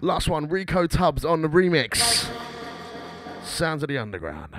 Last 0.00 0.28
one, 0.28 0.48
Rico 0.48 0.86
Tubbs 0.86 1.24
on 1.24 1.42
the 1.42 1.48
remix. 1.48 2.28
Sounds 3.42 3.82
of 3.82 3.88
the 3.88 3.98
Underground. 3.98 4.54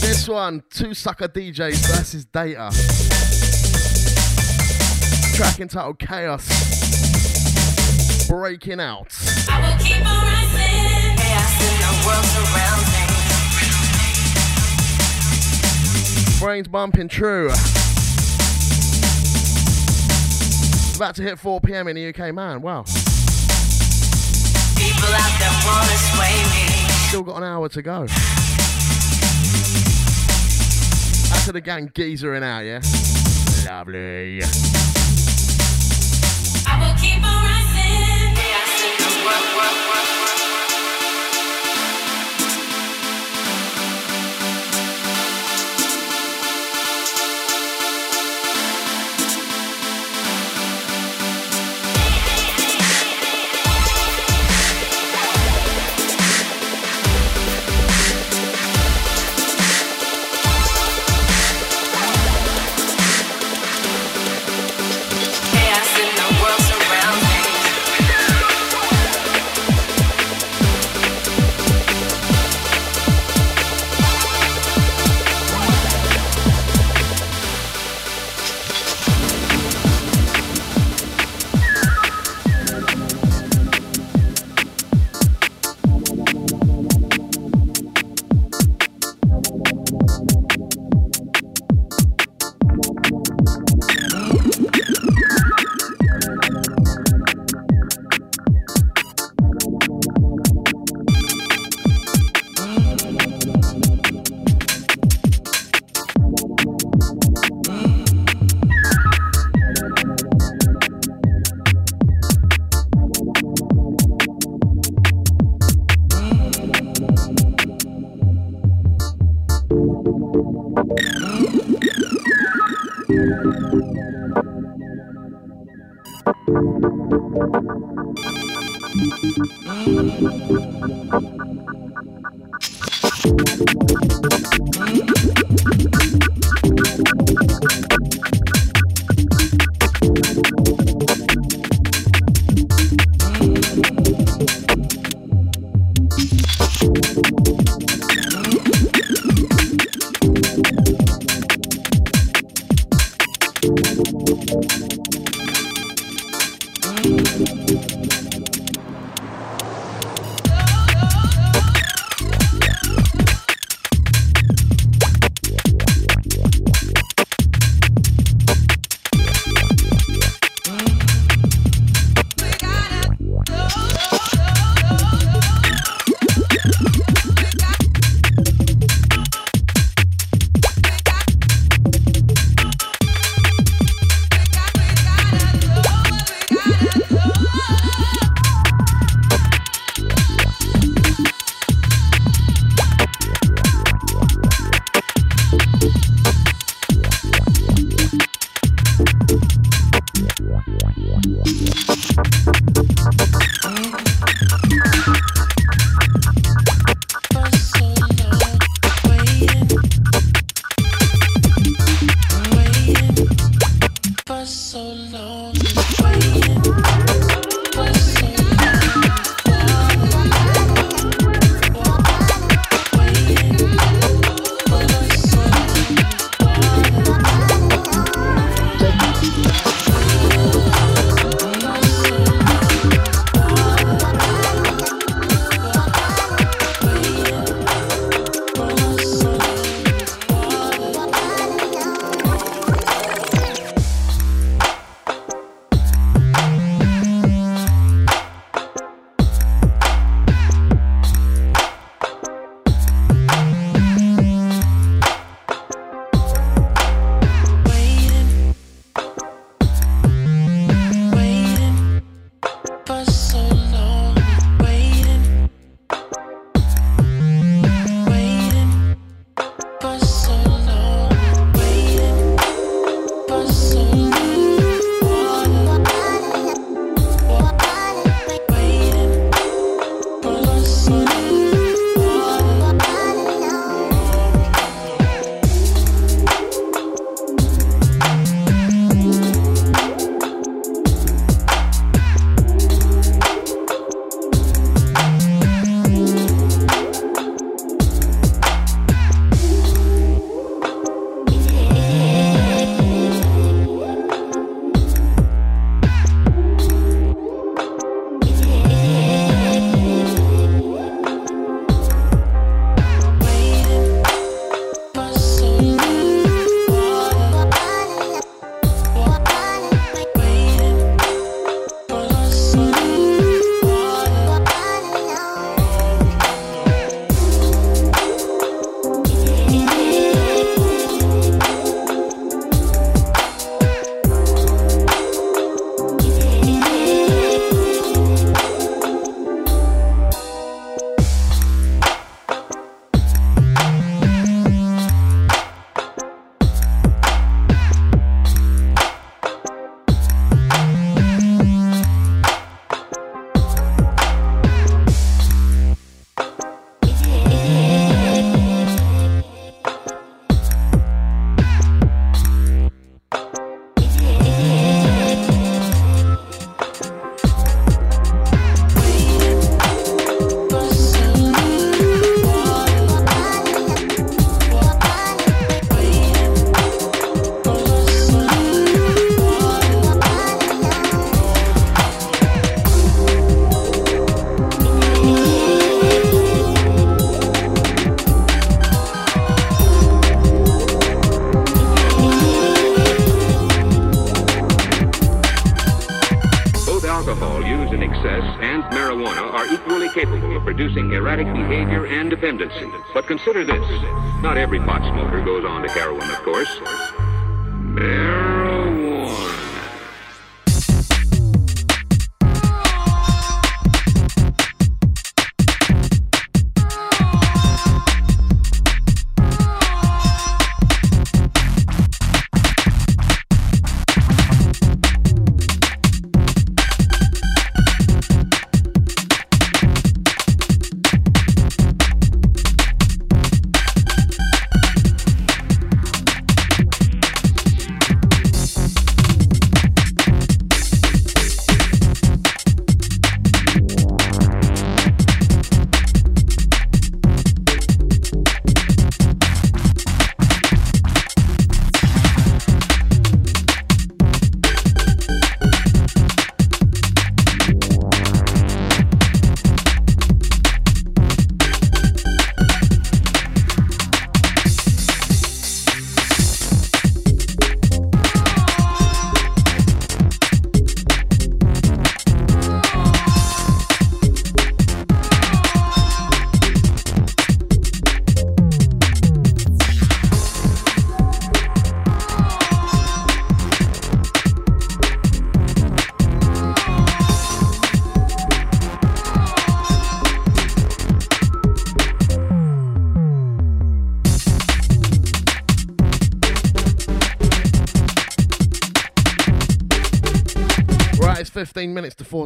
This 0.00 0.28
one, 0.28 0.62
two 0.70 0.94
sucker 0.94 1.26
DJs 1.26 1.96
versus 1.96 2.24
Data. 2.26 2.70
Track 5.34 5.58
entitled 5.58 5.98
Chaos. 5.98 6.46
Breaking 8.28 8.78
out. 8.80 9.08
I 9.50 9.60
will 9.60 9.76
keep 9.84 9.96
on 10.06 10.24
rising. 10.24 11.16
Chaos 11.16 11.60
in 11.60 11.76
the 11.80 11.92
world 12.06 12.24
surrounds 12.24 12.88
me. 12.92 13.02
BrainZ 16.38 16.70
bumping 16.70 17.08
true. 17.08 17.50
About 20.94 21.16
to 21.16 21.22
hit 21.22 21.38
4 21.40 21.60
p.m. 21.60 21.88
in 21.88 21.96
the 21.96 22.08
UK, 22.10 22.32
man. 22.32 22.62
Wow. 22.62 22.84
People 24.84 25.14
out 25.14 25.38
there 25.40 25.56
wanna 25.64 25.96
sway 25.96 26.36
me. 26.52 26.66
Still 27.08 27.22
got 27.22 27.38
an 27.38 27.44
hour 27.44 27.70
to 27.70 27.80
go. 27.80 28.06
To 31.44 31.52
the 31.52 31.60
gang 31.60 31.90
geezer 31.94 32.34
in 32.34 32.42
out, 32.42 32.60
yeah? 32.60 32.80
Lovely. 33.66 34.83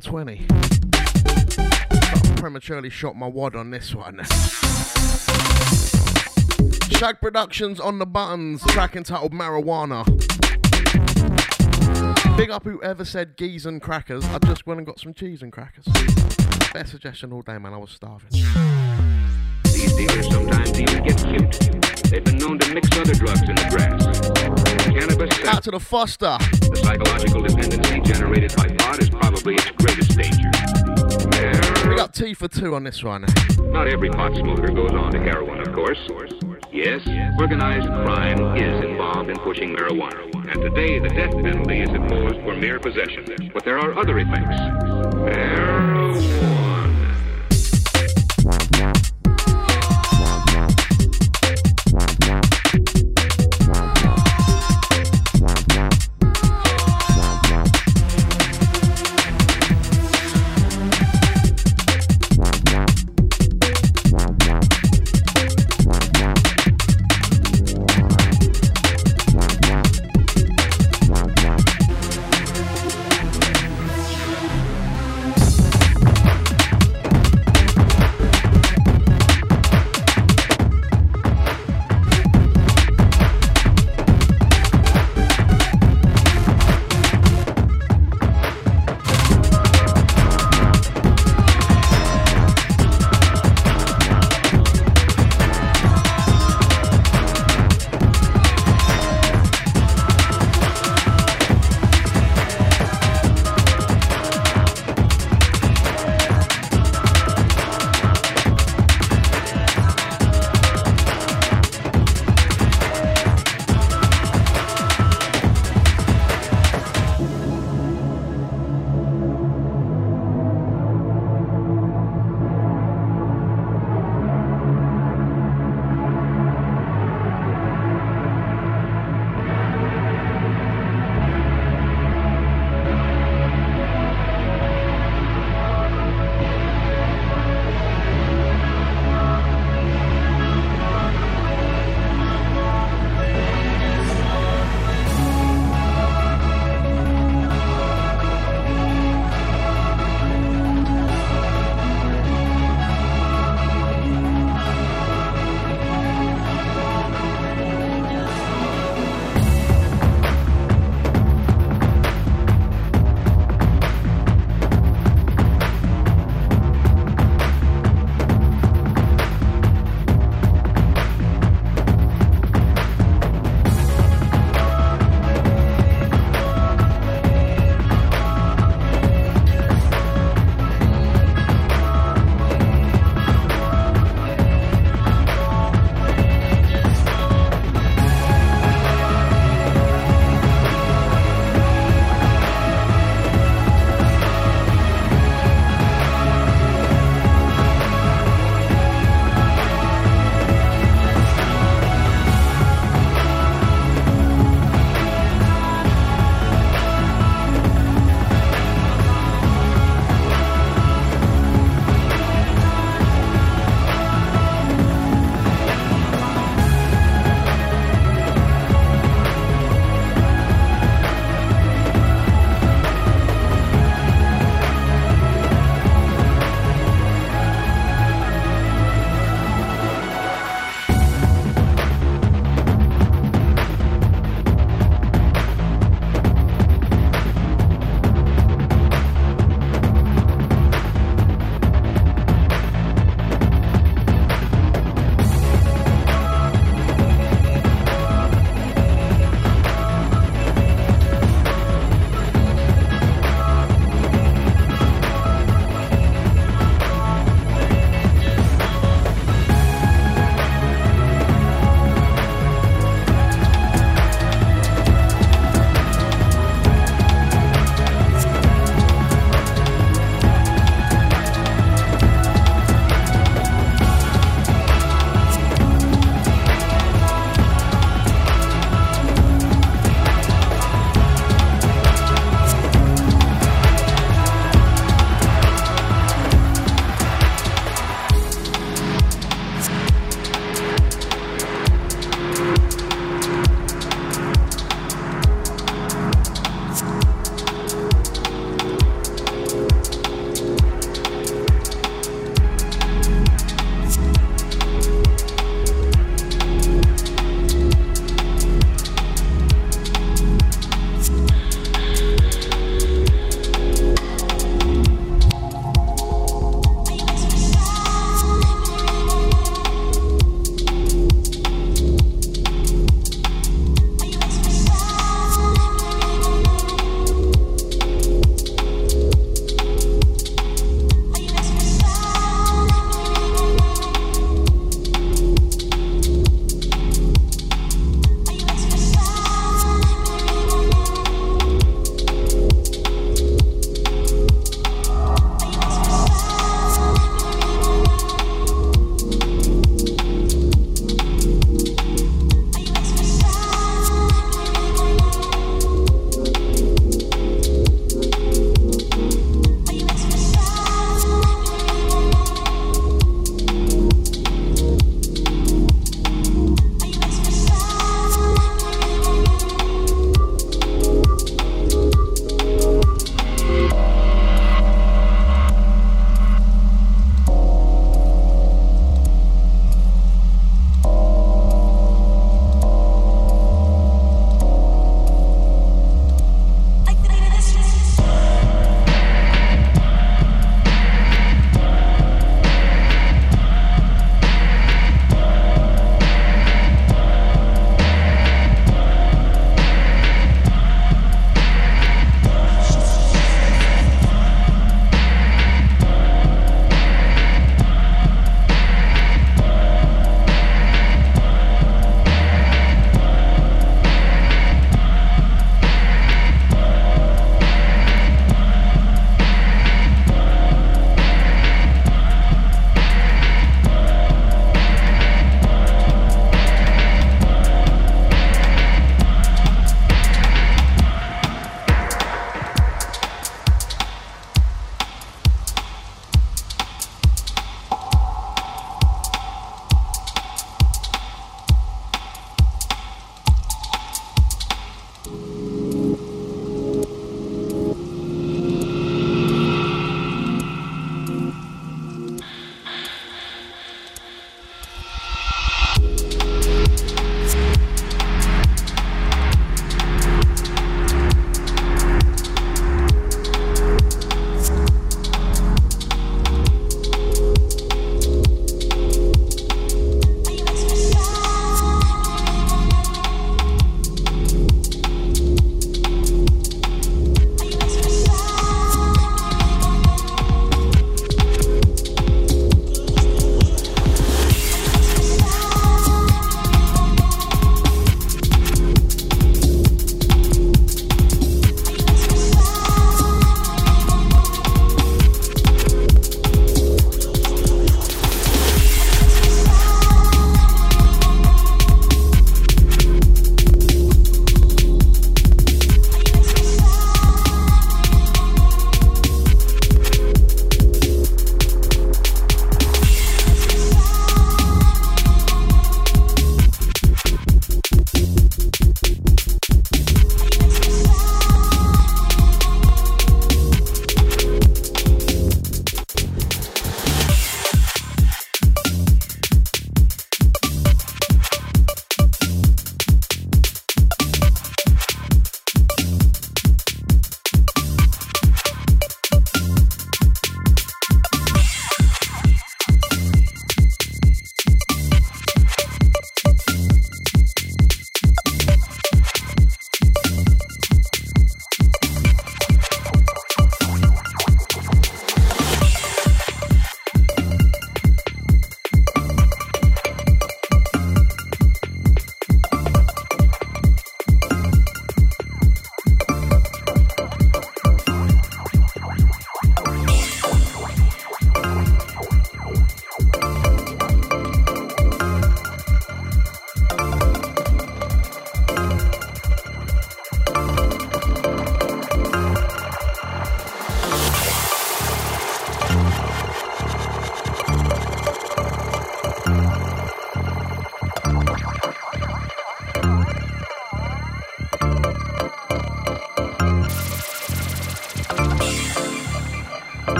420. 0.00 0.46
I 2.00 2.34
prematurely 2.36 2.88
shot 2.90 3.16
my 3.16 3.26
wad 3.26 3.56
on 3.56 3.70
this 3.70 3.94
one. 3.94 4.24
Shag 6.90 7.20
Productions 7.20 7.80
on 7.80 7.98
the 7.98 8.06
buttons, 8.06 8.62
track 8.66 8.94
entitled 8.94 9.32
Marijuana. 9.32 10.06
Big 12.36 12.50
up 12.50 12.62
whoever 12.62 13.04
said 13.04 13.36
geese 13.36 13.64
and 13.64 13.82
crackers. 13.82 14.24
I 14.26 14.38
just 14.38 14.66
went 14.66 14.78
and 14.78 14.86
got 14.86 15.00
some 15.00 15.14
cheese 15.14 15.42
and 15.42 15.52
crackers. 15.52 15.84
Best 16.72 16.90
suggestion 16.92 17.32
all 17.32 17.42
day, 17.42 17.58
man. 17.58 17.74
I 17.74 17.78
was 17.78 17.90
starving. 17.90 18.30
These 19.64 19.94
dealers 19.96 20.28
sometimes 20.30 20.80
even 20.80 21.02
get 21.02 21.18
cute. 21.18 22.04
They've 22.04 22.24
been 22.24 22.38
known 22.38 22.58
to 22.60 22.72
mix 22.72 22.88
other 22.96 23.14
drugs 23.14 23.42
in 23.42 23.54
the 23.56 23.66
grass. 23.70 24.20
Cannabis, 24.88 25.44
Out 25.44 25.62
to 25.64 25.70
the 25.72 25.80
Foster. 25.80 26.38
the 26.40 26.80
psychological 26.82 27.42
dependency 27.42 28.00
generated 28.00 28.54
by 28.56 28.66
pot 28.76 28.98
its 29.54 29.70
greatest 29.72 30.16
danger. 30.16 30.50
Big 31.88 31.98
up 31.98 32.12
T 32.12 32.34
for 32.34 32.48
two 32.48 32.74
on 32.74 32.84
this 32.84 33.02
one. 33.02 33.24
Not 33.60 33.88
every 33.88 34.10
pot 34.10 34.34
smoker 34.36 34.68
goes 34.68 34.92
on 34.92 35.12
to 35.12 35.18
heroin, 35.18 35.60
of 35.60 35.72
course. 35.74 35.98
Yes, 36.72 37.06
organized 37.38 37.86
crime 37.86 38.56
is 38.56 38.84
involved 38.84 39.30
in 39.30 39.36
pushing 39.38 39.74
marijuana. 39.74 40.24
And 40.52 40.62
today, 40.62 40.98
the 40.98 41.08
death 41.08 41.32
penalty 41.32 41.80
is 41.80 41.90
imposed 41.90 42.36
for 42.42 42.54
mere 42.54 42.78
possession. 42.78 43.50
But 43.52 43.64
there 43.64 43.78
are 43.78 43.98
other 43.98 44.18
effects. 44.18 44.60
Marijuana. 45.16 46.57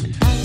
it. 0.00 0.41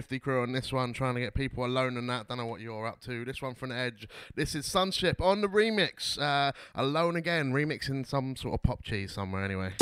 Shifty 0.00 0.18
crew 0.18 0.40
on 0.40 0.52
this 0.52 0.72
one, 0.72 0.94
trying 0.94 1.14
to 1.14 1.20
get 1.20 1.34
people 1.34 1.62
alone 1.62 1.98
and 1.98 2.08
that. 2.08 2.26
Don't 2.26 2.38
know 2.38 2.46
what 2.46 2.62
you're 2.62 2.86
up 2.86 3.02
to. 3.02 3.22
This 3.22 3.42
one 3.42 3.54
from 3.54 3.70
Edge. 3.70 4.08
This 4.34 4.54
is 4.54 4.64
Sunship 4.64 5.20
on 5.20 5.42
the 5.42 5.46
remix. 5.46 6.18
Uh, 6.18 6.52
alone 6.74 7.16
again, 7.16 7.52
remixing 7.52 8.06
some 8.06 8.34
sort 8.34 8.54
of 8.54 8.62
pop 8.62 8.82
cheese 8.82 9.12
somewhere 9.12 9.44
anyway. 9.44 9.72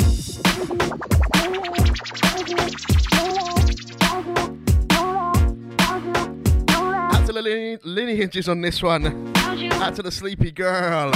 Out 7.11 7.25
to 7.25 7.31
the 7.31 7.41
line- 7.41 7.79
lineages 7.85 8.49
on 8.49 8.59
this 8.59 8.83
one. 8.83 9.31
Out 9.37 9.95
to 9.95 10.03
the 10.03 10.11
sleepy 10.11 10.51
girl. 10.51 11.13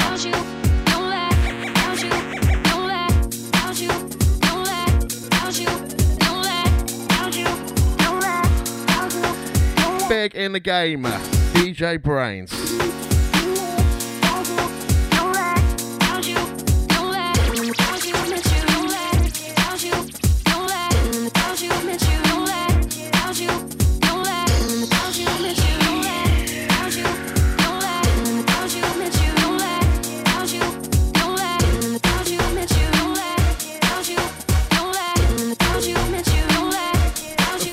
In 10.13 10.51
the 10.51 10.59
game, 10.59 11.01
DJ 11.01 11.97
BrainZ. 11.97 13.12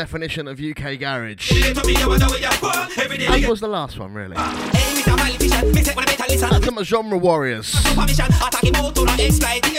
Definition 0.00 0.48
of 0.48 0.58
UK 0.58 0.98
garage. 0.98 1.52
Me 1.52 1.60
get 1.60 1.76
up, 1.76 1.84
me 1.84 1.92
no 1.92 2.08
wonder 2.08 2.26
where 2.26 2.38
you 2.38 2.48
go. 2.58 2.70
Every 2.96 3.18
day 3.18 3.28
me 3.28 3.34
As 3.34 3.40
get 3.40 3.50
was 3.50 3.60
the 3.60 3.68
last 3.68 3.98
one, 3.98 4.14
really. 4.14 4.34
Hey, 4.34 5.02
Mr. 5.02 5.14
Politician, 5.14 5.72
me 5.72 5.82
say 5.82 5.94
wanna 5.94 6.06
better 6.06 6.24
listen. 6.26 6.48
That's 6.48 6.72
my 6.72 6.82
genre 6.82 7.18
warriors. 7.18 7.74
Permission, 7.94 8.24
attacking 8.24 8.76
out 8.76 8.96
I 8.96 9.12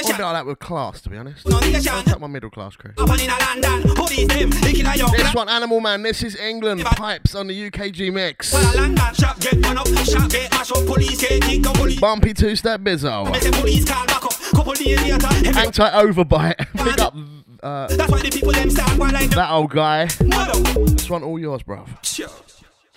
wouldn't 0.04 0.20
like 0.20 0.34
that 0.34 0.46
with 0.46 0.60
class, 0.60 1.02
to 1.02 1.10
be 1.10 1.18
honest. 1.18 1.48
Nation. 1.48 2.20
My 2.20 2.28
middle 2.28 2.52
class 2.52 2.76
crew. 2.76 2.92
Up 3.00 3.10
and 3.10 3.22
in 3.22 3.30
a 3.32 3.38
London, 3.40 3.96
police 3.96 4.28
them, 4.28 4.50
they 4.52 4.74
kill 4.74 4.88
a 4.88 4.96
young 4.96 5.12
This 5.12 5.34
one, 5.34 5.50
Animal 5.50 5.80
Man. 5.80 6.04
This 6.04 6.22
is 6.22 6.36
England. 6.36 6.82
Pipes 6.82 7.34
on 7.34 7.48
the 7.48 7.72
UKG 7.72 8.14
mix. 8.14 8.54
Well, 8.54 8.76
a 8.76 8.82
London 8.82 9.14
shop 9.16 9.40
get 9.40 9.66
run 9.66 9.78
up, 9.80 9.88
shop 9.88 10.30
get 10.30 10.52
mash 10.52 10.72
up, 10.72 10.86
police 10.86 11.20
get 11.20 11.42
kicked 11.42 11.66
up, 11.66 11.76
police. 11.76 12.00
Bumpy 12.00 12.36
two 12.36 12.56
step 12.56 12.82
bizzo. 12.82 13.32
Me 13.32 13.40
say 13.40 13.50
police 13.50 13.86
call 13.86 14.06
back 14.06 14.24
up, 14.24 14.34
couple 14.54 14.74
days 14.74 15.02
later, 15.02 15.28
every 15.48 15.62
Anti 15.62 15.90
overbite. 15.90 16.58
Pick 16.78 17.00
up 17.02 17.16
uh, 17.64 17.88
That's 17.88 18.12
why 18.12 18.22
the 18.22 18.30
people 18.30 18.52
them 18.52 18.70
one 18.98 19.14
like 19.14 19.30
that 19.32 19.52
old 19.52 19.72
guy. 19.72 20.06
This 20.06 21.10
one, 21.10 21.24
all 21.24 21.40
yours, 21.40 21.64
bruv. 21.64 21.88
Sure. 22.04 22.28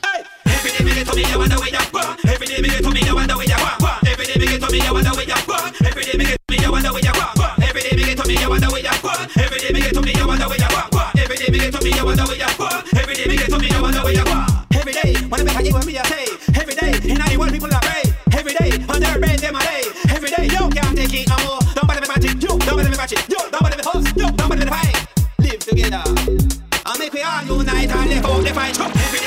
Hey, 0.02 0.24
every 0.46 0.70
day 0.70 0.84
me 0.84 0.94
get 0.94 1.06
to 1.06 1.16
me, 1.16 1.24
I 1.24 1.36
wonder 1.36 1.56
where 1.56 1.68
you 1.68 1.78
go. 1.92 2.00
Every 2.28 2.46
day 2.46 2.60
me 2.60 2.68
get 2.68 2.82
to 2.84 2.90
me, 2.90 3.00
I 3.08 3.12
wonder 3.12 3.36
where 3.36 3.46
you 3.46 3.56
go. 3.56 3.88
Every 4.06 4.24
day 4.26 4.36
me 4.38 4.46
get 4.46 4.60
to 4.60 4.72
me, 4.72 4.80
I 4.80 4.90
wonder 4.92 5.10
where 5.12 5.24
you 5.24 5.34
go. 5.46 5.56
Every 5.84 6.04
day 6.04 6.16
me 6.18 6.24
get 6.24 6.40
to 6.40 6.52
me, 6.52 6.64
I 6.64 6.70
wonder 6.70 6.92
where 6.92 7.04
you 7.04 7.12
go. 7.12 7.44
Every 7.64 7.82
day 7.82 7.96
me 7.96 8.04
get 8.04 8.16
to 8.16 8.24
me, 8.26 8.36
I 8.36 8.48
wonder 8.48 8.68
where 8.68 8.80
you 8.80 8.92
go. 9.02 9.12
Every 9.36 9.58
day 9.58 9.72
me 9.72 9.80
get 9.80 9.92
to 9.94 10.00
me, 10.02 10.12
I 10.14 10.24
wonder 10.24 10.46
where 10.48 10.58
you 10.58 10.68
go. 10.68 11.00
Every 11.14 11.36
day 11.36 11.50
me 11.50 11.58
get 11.58 11.72
to 11.72 11.80
me, 11.84 11.92
I 11.92 12.02
wonder 12.04 12.24
where 12.24 12.36
you 12.36 12.50
go. 12.56 12.68
Every 12.96 13.14
day 13.14 13.26
me 13.26 13.36
get 13.36 13.50
to 13.50 13.58
me, 13.58 13.68
I 13.70 13.80
wonder 13.80 14.02
where 14.02 14.14
you 14.14 14.24
go. 14.24 14.36
Every 14.74 14.92
day, 14.92 15.10
wanna 15.30 15.44
make 15.44 15.56
a 15.56 15.62
give 15.62 15.86
me 15.86 15.96
a 15.96 16.04
say. 16.04 16.26
Every 16.54 16.74
day, 16.74 16.92
in 17.08 17.16
the 17.20 17.36
world 17.38 17.52
people 17.52 17.72
are 17.72 17.80
pray. 17.84 18.04
Every 18.32 18.54
day, 18.54 18.70
on 18.88 19.00
their 19.00 19.18
bed 19.18 19.38
them 19.40 19.56
a 19.56 19.60
day. 19.60 19.82
Every 20.10 20.30
day, 20.30 20.44
you 20.48 20.68
can't 20.68 20.96
take 20.96 21.14
it 21.14 21.28
no 21.28 21.36
more. 21.44 21.60
Don't 21.74 21.86
bother 21.86 22.00
me 22.00 22.08
match 22.08 22.24
it, 22.24 22.34
you 22.40 22.48
don't 22.48 22.58
bother 22.64 22.90
me 22.90 22.96
match 22.96 23.12
it, 23.12 23.28
you 23.28 23.53
don't 24.56 24.68
bother 24.68 24.80
me 24.80 24.92
fight. 24.92 25.06
Live 25.38 25.58
together. 25.60 26.02
And 26.86 26.98
make 26.98 27.12
we 27.12 27.22
all 27.22 27.44
unite 27.44 27.90
and 27.90 28.10
live 28.10 28.24
out 28.24 28.42
the 28.42 28.54
fight. 28.54 28.80
Every 28.80 29.23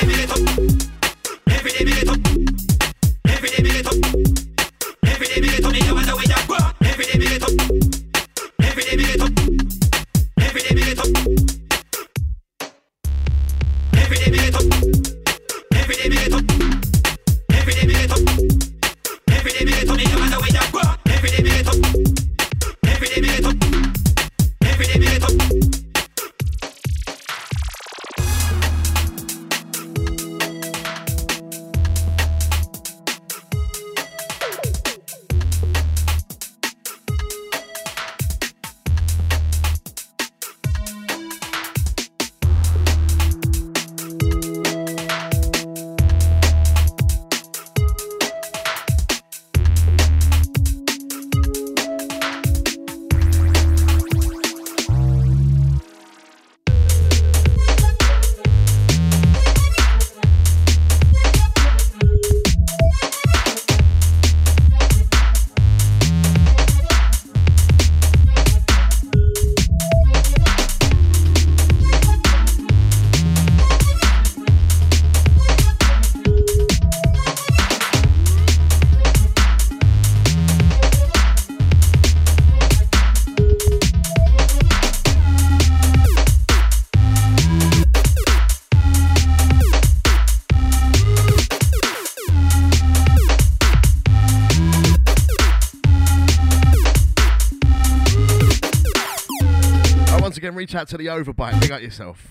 reach 100.68 100.74
out 100.74 100.88
to 100.88 100.98
the 100.98 101.06
overbite. 101.06 101.58
Big 101.62 101.70
up 101.70 101.80
yourself. 101.80 102.26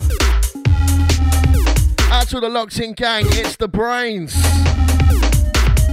Out 2.12 2.28
to 2.28 2.40
the 2.40 2.48
locked 2.48 2.80
in 2.80 2.94
gang, 2.94 3.26
it's 3.30 3.56
the 3.56 3.68
BrainZ. 3.68 4.32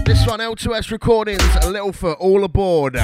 This 0.04 0.26
one, 0.26 0.40
L2S 0.40 0.90
Recordings, 0.90 1.42
a 1.62 1.70
little 1.70 1.92
foot, 1.92 2.18
all 2.18 2.44
aboard. 2.44 2.96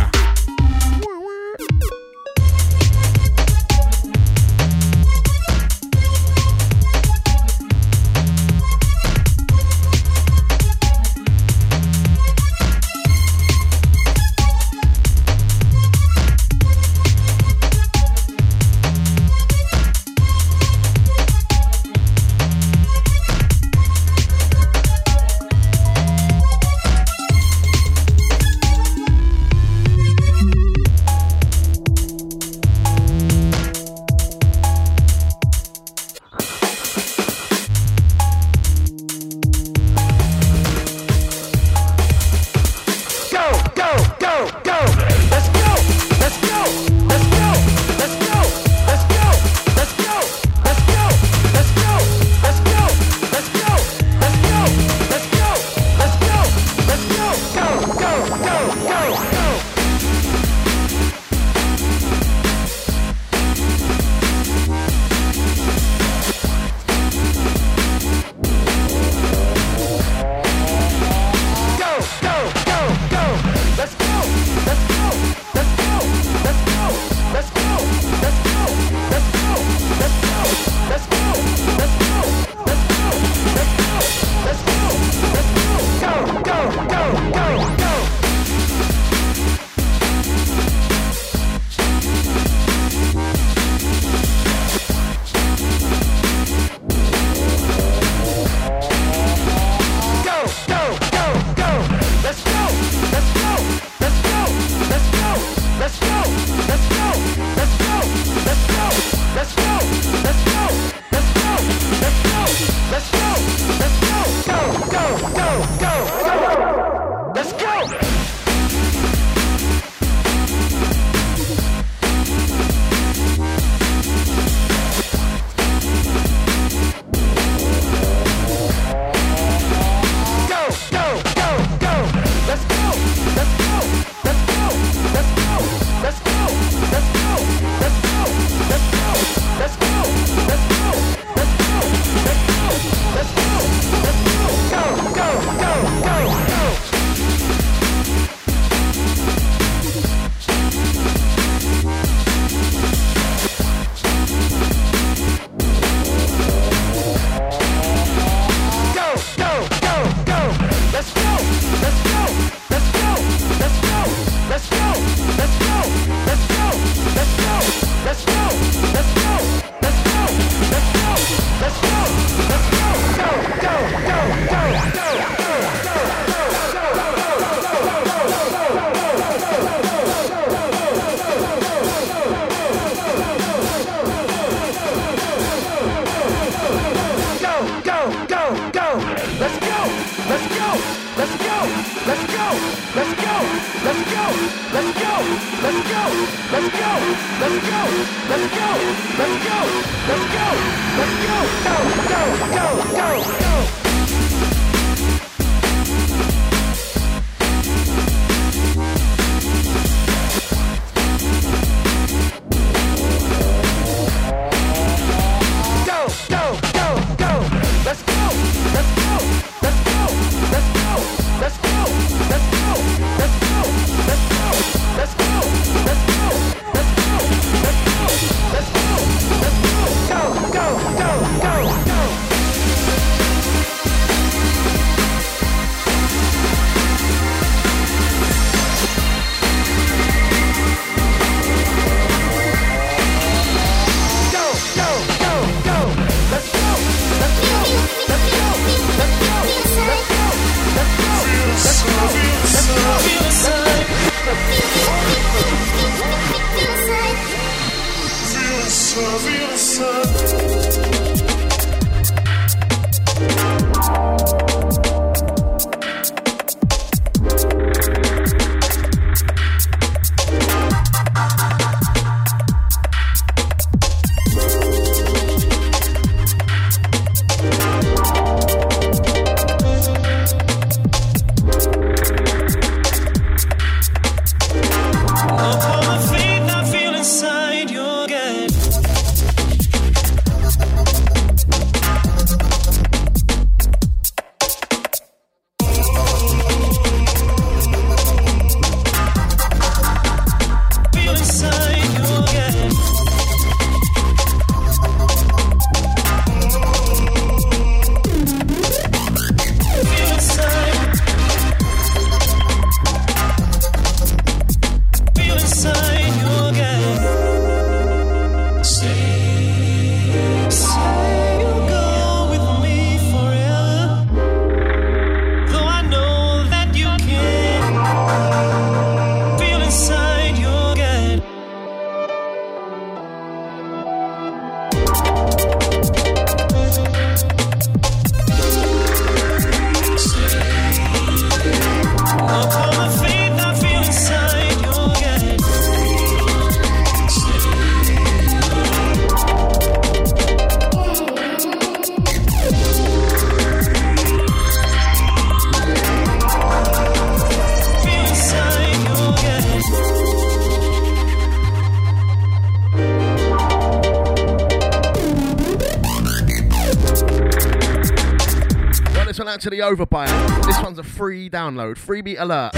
over 369.62 369.86
by 369.86 370.06
now. 370.06 370.40
This 370.40 370.60
one's 370.62 370.78
a 370.78 370.82
free 370.82 371.30
download, 371.30 371.76
freebie 371.76 372.16
alert. 372.18 372.52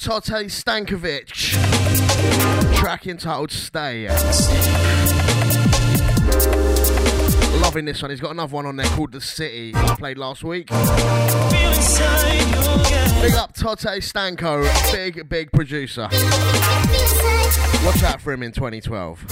Tote 0.00 0.50
Stankovic, 0.50 1.28
track 2.74 3.06
entitled 3.06 3.50
Stay. 3.50 4.08
Loving 7.60 7.84
this 7.84 8.02
one. 8.02 8.10
He's 8.10 8.20
got 8.20 8.32
another 8.32 8.54
one 8.54 8.66
on 8.66 8.76
there 8.76 8.86
called 8.86 9.12
The 9.12 9.20
City, 9.20 9.72
I 9.74 9.94
played 9.94 10.18
last 10.18 10.42
week. 10.42 10.68
Big 10.68 10.80
up 13.34 13.54
Tote 13.54 13.78
Stanko, 13.78 14.92
big, 14.92 15.28
big 15.28 15.52
producer. 15.52 16.08
Watch 17.84 18.02
out 18.02 18.20
for 18.20 18.32
him 18.32 18.42
in 18.42 18.52
2012. 18.52 19.26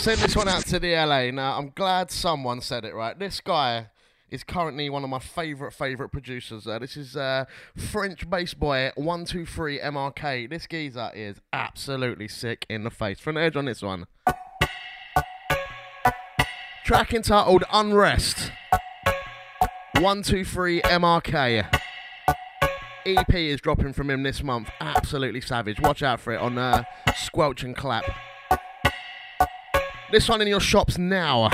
Send 0.00 0.20
this 0.20 0.34
one 0.34 0.48
out 0.48 0.64
to 0.64 0.78
the 0.78 0.94
LA. 0.94 1.30
Now, 1.30 1.58
I'm 1.58 1.72
glad 1.74 2.10
someone 2.10 2.62
said 2.62 2.86
it 2.86 2.94
right. 2.94 3.18
This 3.18 3.42
guy 3.42 3.88
is 4.30 4.42
currently 4.42 4.88
one 4.88 5.04
of 5.04 5.10
my 5.10 5.18
favourite, 5.18 5.74
favourite 5.74 6.10
producers. 6.10 6.66
Uh, 6.66 6.78
this 6.78 6.96
is 6.96 7.16
uh, 7.16 7.44
French 7.76 8.28
bass 8.30 8.54
boy 8.54 8.92
123 8.94 9.78
MRK. 9.80 10.48
This 10.48 10.66
geezer 10.66 11.10
is 11.14 11.42
absolutely 11.52 12.28
sick 12.28 12.64
in 12.70 12.84
the 12.84 12.90
face. 12.90 13.20
Front 13.20 13.36
edge 13.36 13.56
on 13.56 13.66
this 13.66 13.82
one. 13.82 14.06
Track 16.82 17.12
entitled 17.12 17.64
Unrest. 17.70 18.52
123 19.96 20.80
MRK. 20.80 21.78
EP 23.04 23.34
is 23.34 23.60
dropping 23.60 23.92
from 23.92 24.08
him 24.08 24.22
this 24.22 24.42
month. 24.42 24.70
Absolutely 24.80 25.42
savage. 25.42 25.78
Watch 25.78 26.02
out 26.02 26.20
for 26.20 26.32
it 26.32 26.40
on 26.40 26.56
uh, 26.56 26.84
Squelch 27.14 27.62
and 27.62 27.76
Clap. 27.76 28.29
This 30.10 30.28
one 30.28 30.40
in 30.40 30.48
your 30.48 30.60
shops 30.60 30.98
now. 30.98 31.50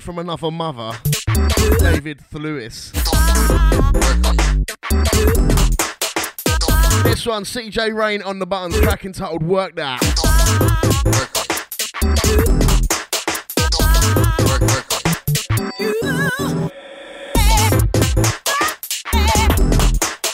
From 0.00 0.18
Another 0.18 0.50
Mother, 0.50 0.98
David 1.78 2.20
Lewis. 2.32 2.90
This 7.04 7.24
one, 7.24 7.44
CJ 7.44 7.94
Rain 7.94 8.20
on 8.22 8.38
the 8.40 8.46
buttons, 8.46 8.80
track 8.80 9.04
entitled 9.04 9.44
Work 9.44 9.76
That. 9.76 10.00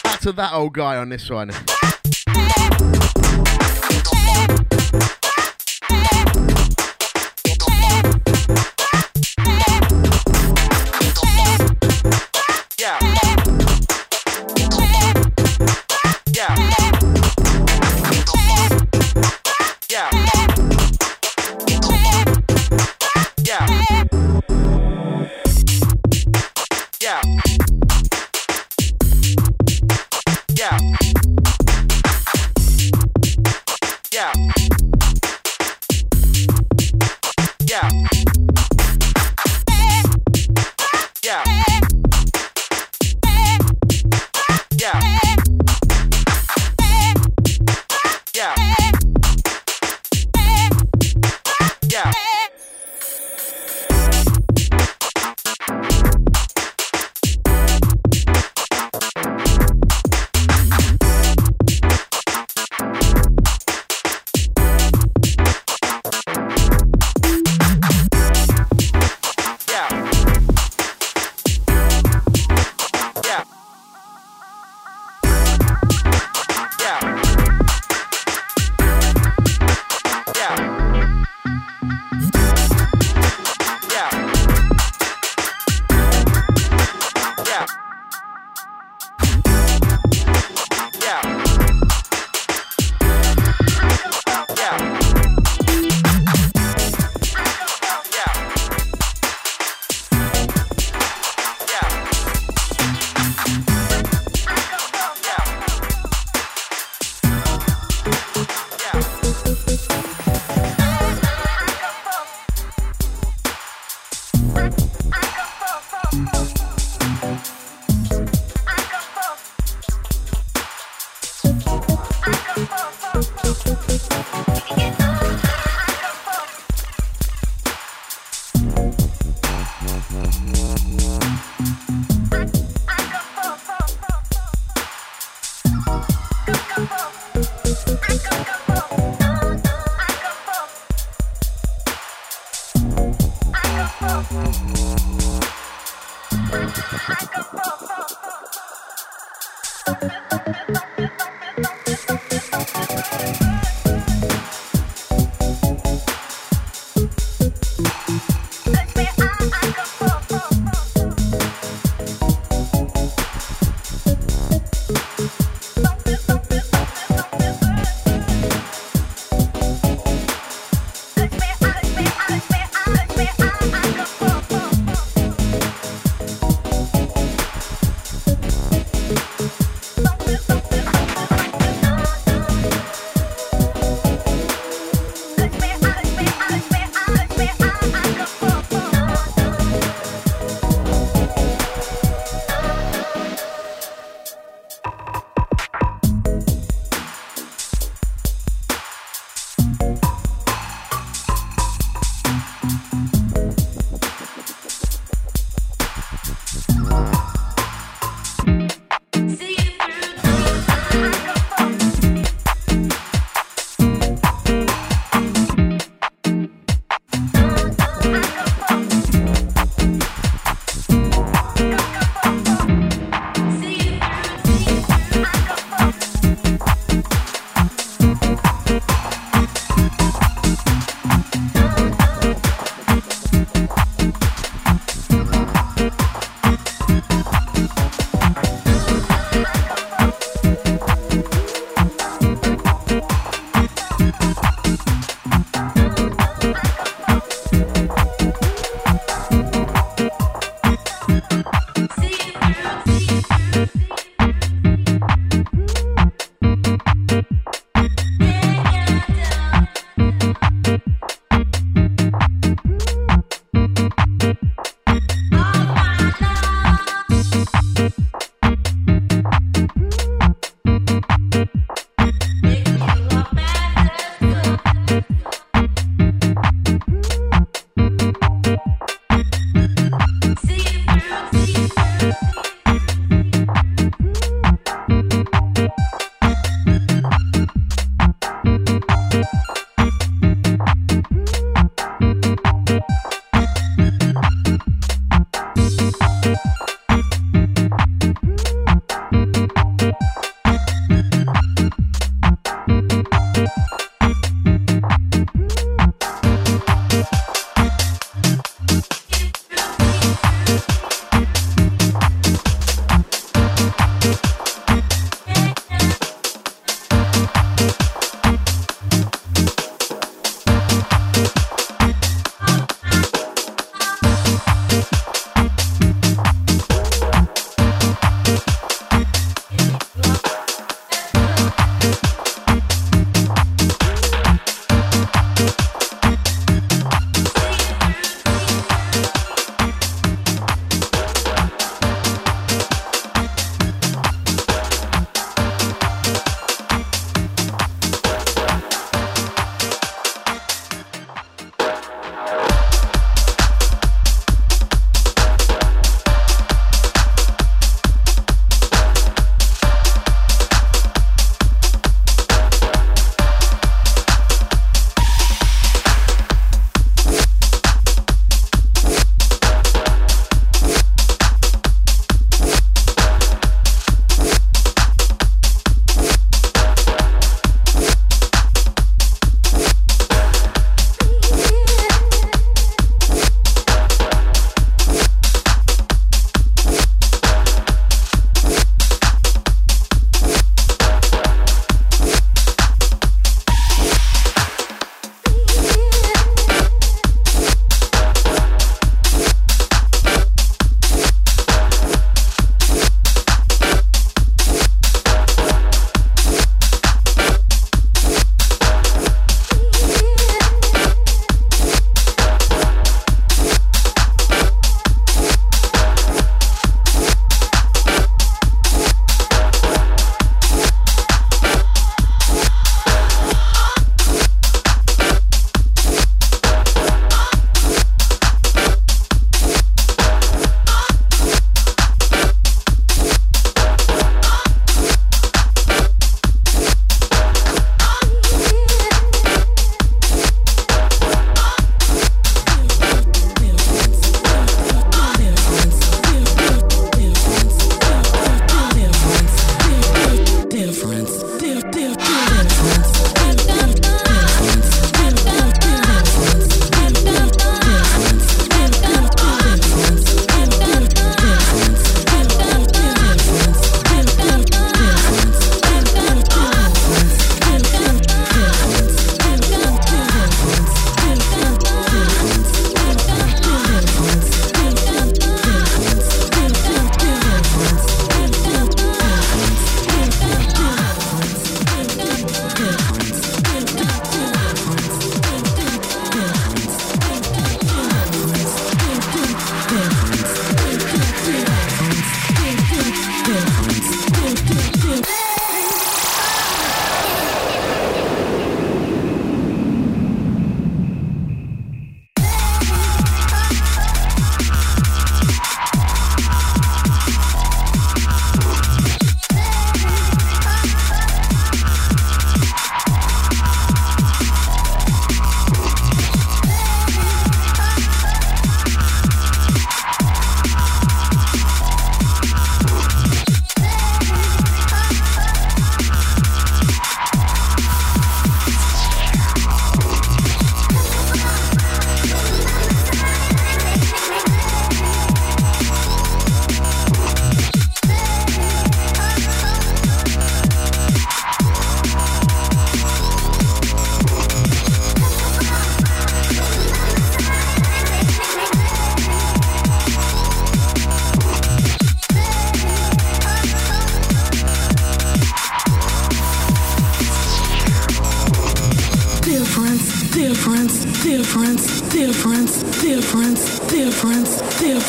Back 0.02 0.20
to 0.20 0.32
that 0.32 0.50
old 0.52 0.72
guy 0.72 0.96
on 0.96 1.10
this 1.10 1.28
one. 1.28 1.50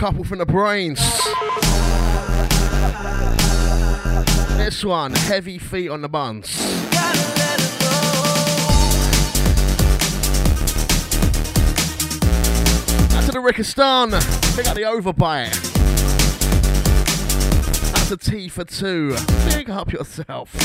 couple 0.00 0.24
from 0.24 0.38
the 0.38 0.46
brains. 0.46 0.98
This 4.56 4.82
one, 4.82 5.12
heavy 5.12 5.58
feet 5.58 5.90
on 5.90 6.00
the 6.00 6.08
buns. 6.08 6.58
Out 13.14 13.26
to 13.26 13.32
the 13.32 13.40
Rickistan. 13.40 14.12
Pick 14.56 14.68
up 14.68 14.74
the 14.74 14.84
overbite. 14.84 15.52
That's 17.92 18.10
a 18.10 18.16
T 18.16 18.48
for 18.48 18.64
two. 18.64 19.14
Big 19.50 19.68
up 19.68 19.92
yourself. 19.92 20.56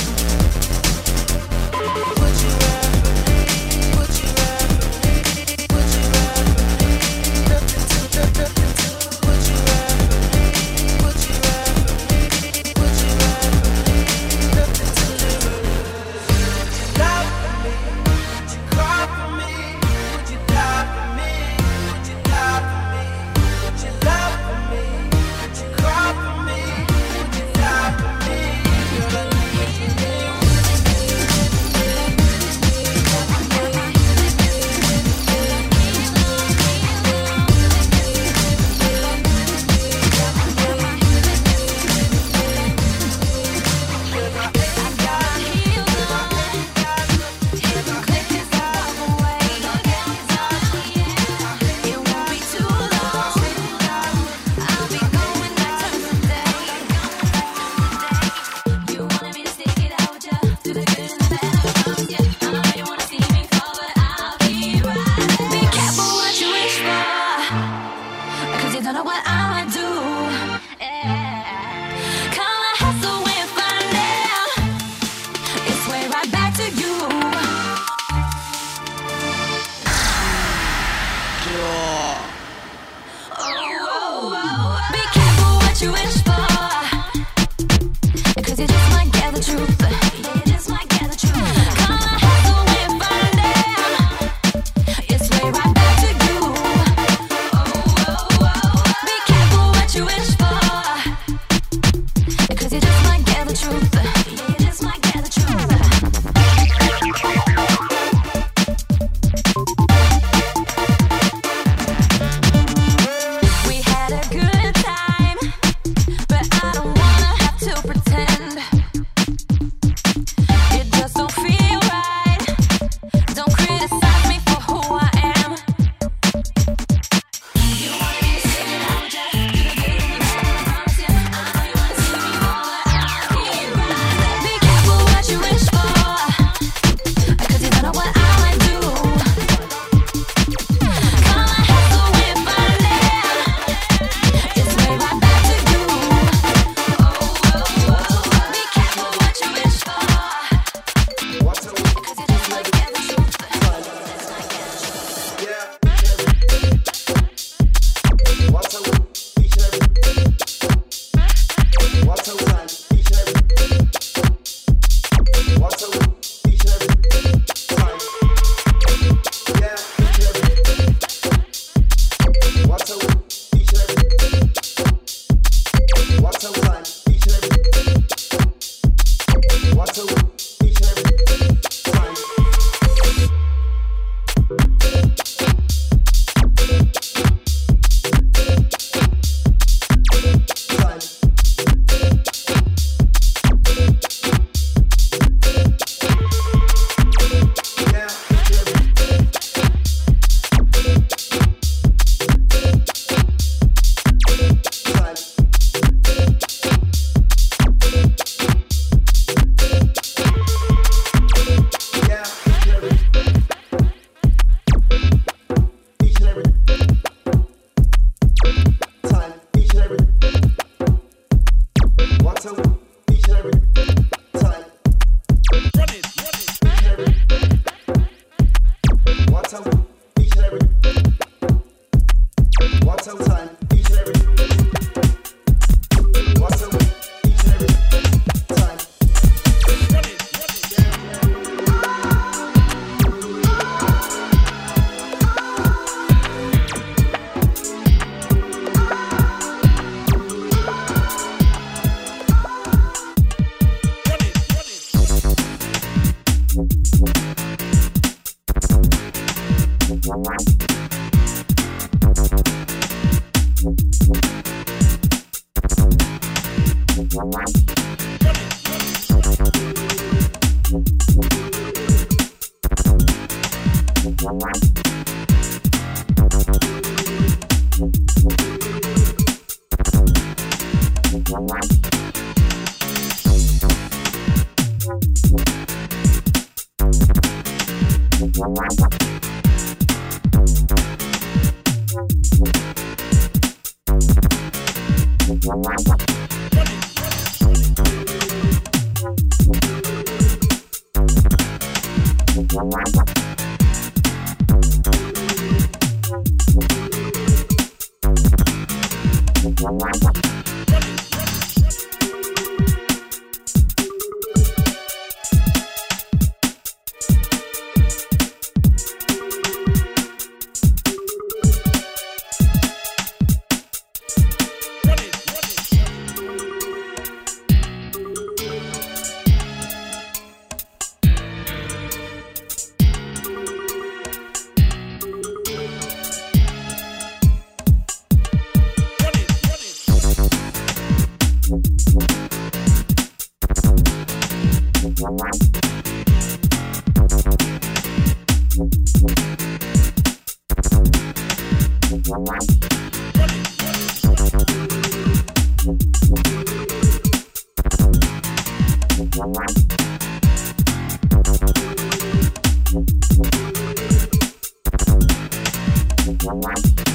Rolling 366.07 366.85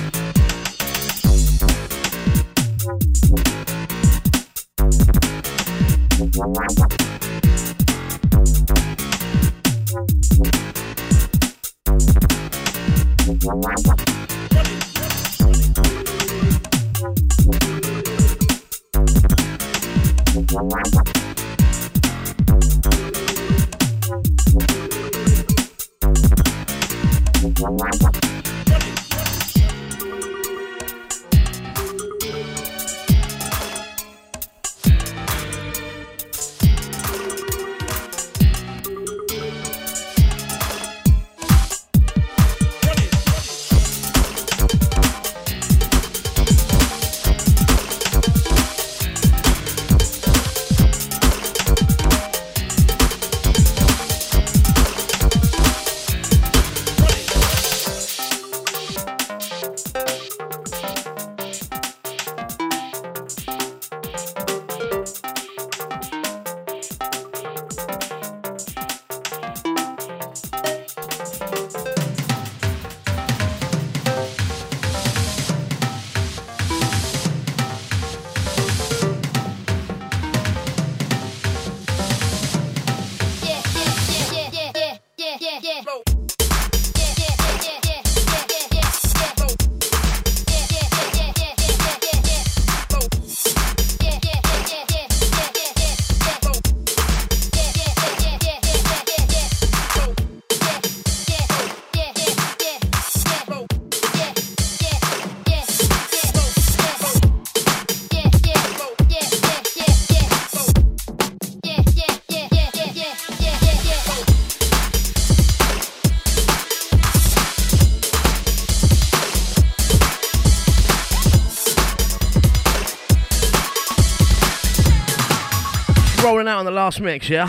last 126.91 127.01
mix, 127.01 127.29
yeah? 127.29 127.47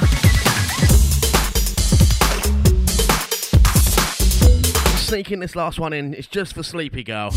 Sneaking 4.98 5.40
this 5.40 5.56
last 5.56 5.80
one 5.80 5.94
in, 5.94 6.14
it's 6.14 6.28
just 6.28 6.54
for 6.54 6.62
Sleepy 6.62 7.04
Girl. 7.04 7.32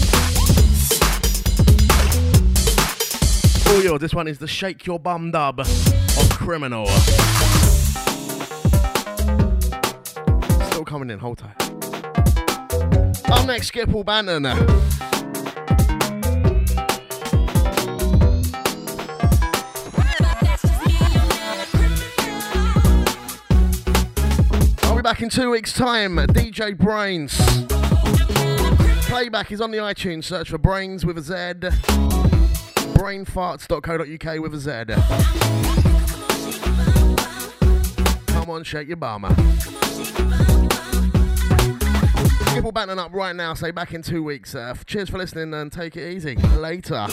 Oh, 3.66 3.80
yo, 3.82 3.96
this 3.96 4.12
one 4.12 4.28
is 4.28 4.38
the 4.38 4.46
Shake 4.46 4.84
Your 4.84 4.98
Bum 4.98 5.30
dub 5.30 5.60
of 5.60 6.28
Criminal. 6.30 6.84
Still 10.66 10.84
coming 10.84 11.08
in, 11.08 11.18
hold 11.18 11.38
tight. 11.38 11.62
Up 13.30 13.46
next, 13.46 13.72
Skipple 13.72 14.04
Banton. 14.04 15.13
In 25.24 25.30
two 25.30 25.52
weeks' 25.52 25.72
time. 25.72 26.16
DJ 26.16 26.76
BrainZ. 26.76 27.66
Playback 29.08 29.52
is 29.52 29.62
on 29.62 29.70
the 29.70 29.78
iTunes. 29.78 30.24
Search 30.24 30.50
for 30.50 30.58
Brains 30.58 31.06
with 31.06 31.16
a 31.16 31.22
Z. 31.22 31.34
Brainfarts.co.uk 32.92 34.42
with 34.42 34.52
a 34.52 34.58
Z. 34.58 34.70
Come 38.34 38.50
on, 38.50 38.64
shake 38.64 38.88
your 38.88 38.98
bum. 38.98 39.22
Skipple 42.52 42.74
battling 42.74 42.98
up 42.98 43.14
right 43.14 43.34
now. 43.34 43.54
Say 43.54 43.70
back 43.70 43.94
in 43.94 44.02
two 44.02 44.22
weeks. 44.22 44.54
Uh, 44.54 44.74
cheers 44.84 45.08
for 45.08 45.16
listening 45.16 45.54
and 45.54 45.72
take 45.72 45.96
it 45.96 46.06
easy. 46.14 46.34
Later. 46.34 47.06